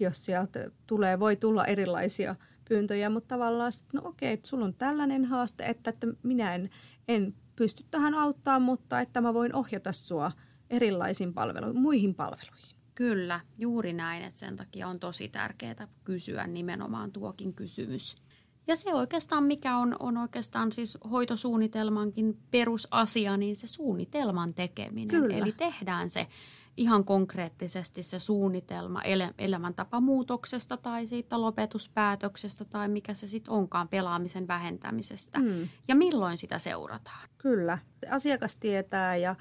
jos 0.00 0.24
sieltä 0.24 0.70
tulee, 0.86 1.20
voi 1.20 1.36
tulla 1.36 1.64
erilaisia 1.64 2.36
pyyntöjä, 2.68 3.10
mutta 3.10 3.28
tavallaan 3.28 3.72
sitten, 3.72 4.00
no 4.00 4.08
okei, 4.08 4.32
että 4.32 4.48
sulla 4.48 4.64
on 4.64 4.74
tällainen 4.74 5.24
haaste, 5.24 5.64
että, 5.64 5.90
että 5.90 6.06
minä 6.22 6.54
en, 6.54 6.70
en 7.08 7.34
pysty 7.56 7.84
tähän 7.90 8.14
auttaa, 8.14 8.58
mutta 8.58 9.00
että 9.00 9.20
mä 9.20 9.34
voin 9.34 9.54
ohjata 9.54 9.92
sua 9.92 10.32
erilaisiin 10.70 11.34
palveluihin, 11.34 11.80
muihin 11.80 12.14
palveluihin. 12.14 12.74
Kyllä, 12.94 13.40
juuri 13.58 13.92
näin, 13.92 14.24
että 14.24 14.38
sen 14.38 14.56
takia 14.56 14.88
on 14.88 15.00
tosi 15.00 15.28
tärkeää 15.28 15.88
kysyä 16.04 16.46
nimenomaan 16.46 17.12
tuokin 17.12 17.54
kysymys. 17.54 18.16
Ja 18.66 18.76
se 18.76 18.94
oikeastaan, 18.94 19.44
mikä 19.44 19.76
on, 19.76 19.96
on 20.00 20.16
oikeastaan 20.16 20.72
siis 20.72 20.98
hoitosuunnitelmankin 21.10 22.38
perusasia, 22.50 23.36
niin 23.36 23.56
se 23.56 23.66
suunnitelman 23.66 24.54
tekeminen. 24.54 25.08
Kyllä. 25.08 25.36
Eli 25.36 25.52
tehdään 25.52 26.10
se 26.10 26.26
ihan 26.76 27.04
konkreettisesti 27.04 28.02
se 28.02 28.18
suunnitelma 28.18 29.02
elämäntapamuutoksesta 29.38 30.76
tai 30.76 31.06
siitä 31.06 31.40
lopetuspäätöksestä 31.40 32.64
tai 32.64 32.88
mikä 32.88 33.14
se 33.14 33.26
sitten 33.28 33.54
onkaan 33.54 33.88
pelaamisen 33.88 34.48
vähentämisestä. 34.48 35.38
Mm. 35.38 35.68
Ja 35.88 35.94
milloin 35.94 36.38
sitä 36.38 36.58
seurataan. 36.58 37.28
Kyllä. 37.38 37.78
Asiakas 38.10 38.56
tietää 38.56 39.16
ja 39.16 39.36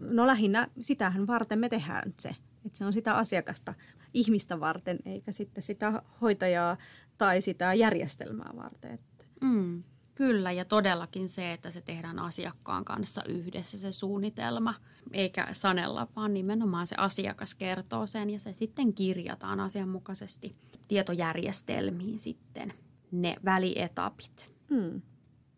no 0.00 0.26
lähinnä 0.26 0.68
sitähän 0.80 1.26
varten 1.26 1.58
me 1.58 1.68
tehdään 1.68 2.14
se. 2.18 2.30
Että 2.66 2.78
se 2.78 2.84
on 2.84 2.92
sitä 2.92 3.14
asiakasta 3.14 3.74
ihmistä 4.14 4.60
varten, 4.60 4.98
eikä 5.04 5.32
sitten 5.32 5.62
sitä 5.62 6.02
hoitajaa 6.20 6.76
tai 7.22 7.40
sitä 7.40 7.74
järjestelmää 7.74 8.50
varten. 8.56 8.98
Mm, 9.40 9.82
kyllä, 10.14 10.52
ja 10.52 10.64
todellakin 10.64 11.28
se, 11.28 11.52
että 11.52 11.70
se 11.70 11.80
tehdään 11.80 12.18
asiakkaan 12.18 12.84
kanssa 12.84 13.24
yhdessä 13.24 13.78
se 13.78 13.92
suunnitelma, 13.92 14.74
eikä 15.12 15.48
sanella, 15.52 16.08
vaan 16.16 16.34
nimenomaan 16.34 16.86
se 16.86 16.96
asiakas 16.98 17.54
kertoo 17.54 18.06
sen 18.06 18.30
ja 18.30 18.40
se 18.40 18.52
sitten 18.52 18.94
kirjataan 18.94 19.60
asianmukaisesti 19.60 20.56
tietojärjestelmiin 20.88 22.18
sitten 22.18 22.72
ne 23.10 23.36
välietapit. 23.44 24.52
Mm. 24.70 25.02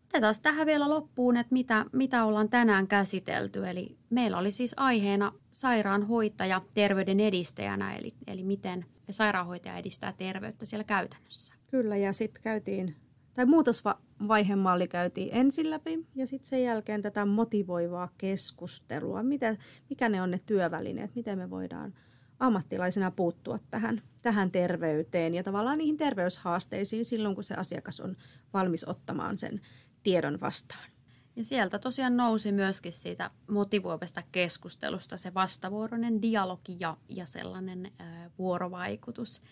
Otetaan 0.04 0.34
tähän 0.42 0.66
vielä 0.66 0.90
loppuun, 0.90 1.36
että 1.36 1.52
mitä, 1.52 1.84
mitä 1.92 2.24
ollaan 2.24 2.48
tänään 2.48 2.88
käsitelty. 2.88 3.66
Eli 3.68 3.96
meillä 4.10 4.38
oli 4.38 4.52
siis 4.52 4.74
aiheena 4.76 5.32
sairaanhoitaja 5.50 6.62
terveyden 6.74 7.20
edistäjänä, 7.20 7.94
eli, 7.96 8.14
eli 8.26 8.42
miten 8.42 8.86
sairaanhoitaja 9.12 9.76
edistää 9.76 10.12
terveyttä 10.12 10.66
siellä 10.66 10.84
käytännössä. 10.84 11.54
Kyllä, 11.66 11.96
ja 11.96 12.12
sitten 12.12 12.42
käytiin, 12.42 12.96
tai 13.34 13.46
muutosvaihemalli 13.46 14.88
käytiin 14.88 15.28
ensin 15.32 15.70
läpi, 15.70 16.06
ja 16.14 16.26
sitten 16.26 16.48
sen 16.48 16.62
jälkeen 16.62 17.02
tätä 17.02 17.26
motivoivaa 17.26 18.08
keskustelua. 18.18 19.22
Mitä, 19.22 19.56
mikä 19.90 20.08
ne 20.08 20.22
on 20.22 20.30
ne 20.30 20.40
työvälineet, 20.46 21.14
miten 21.14 21.38
me 21.38 21.50
voidaan 21.50 21.94
ammattilaisena 22.38 23.10
puuttua 23.10 23.58
tähän, 23.70 24.02
tähän 24.22 24.50
terveyteen 24.50 25.34
ja 25.34 25.42
tavallaan 25.42 25.78
niihin 25.78 25.96
terveyshaasteisiin 25.96 27.04
silloin, 27.04 27.34
kun 27.34 27.44
se 27.44 27.54
asiakas 27.54 28.00
on 28.00 28.16
valmis 28.52 28.88
ottamaan 28.88 29.38
sen 29.38 29.60
tiedon 30.02 30.38
vastaan. 30.40 30.93
Ja 31.36 31.44
sieltä 31.44 31.78
tosiaan 31.78 32.16
nousi 32.16 32.52
myöskin 32.52 32.92
siitä 32.92 33.30
motivoivasta 33.50 34.22
keskustelusta 34.32 35.16
se 35.16 35.34
vastavuoroinen 35.34 36.22
dialogi 36.22 36.76
ja, 36.80 36.96
ja 37.08 37.26
sellainen 37.26 37.86
ä, 37.86 38.30
vuorovaikutus. 38.38 39.42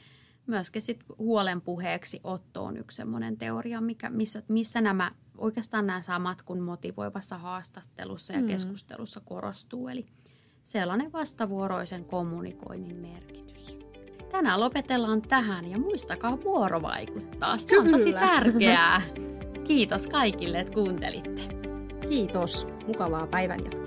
Myöskin 0.47 0.83
sit 0.83 1.05
huolen 1.19 1.61
puheeksi 1.61 2.21
Otto 2.25 2.65
on 2.65 2.77
yksi 2.77 2.97
sellainen 2.97 3.39
teoria, 3.39 3.81
mikä, 3.81 4.11
missä, 4.11 4.43
missä 4.49 4.81
nämä 4.81 5.13
oikeastaan 5.39 5.87
nämä 5.87 6.03
samat 6.03 6.43
kuin 6.43 6.63
motivoivassa 6.63 7.39
haastattelussa 7.39 8.33
ja 8.33 8.41
mm. 8.41 8.47
keskustelussa 8.47 9.21
korostuu. 9.21 9.89
Eli 9.89 10.07
sellainen 10.63 11.13
vastavuoroisen 11.13 12.05
kommunikoinnin 12.05 12.97
merkitys. 12.97 13.79
Tänään 14.31 14.61
lopetellaan 14.61 15.23
tähän 15.23 15.71
ja 15.71 15.79
muistakaa 15.79 16.43
vuorovaikuttaa. 16.45 17.59
Se 17.59 17.67
Kyllä. 17.67 17.83
on 17.83 17.91
tosi 17.91 18.13
tärkeää. 18.13 19.03
Kiitos 19.65 20.09
kaikille, 20.09 20.61
että 20.61 20.73
kuuntelitte. 20.73 21.62
Kiitos. 22.13 22.69
Mukavaa 22.87 23.27
päivänjatkoa. 23.27 23.82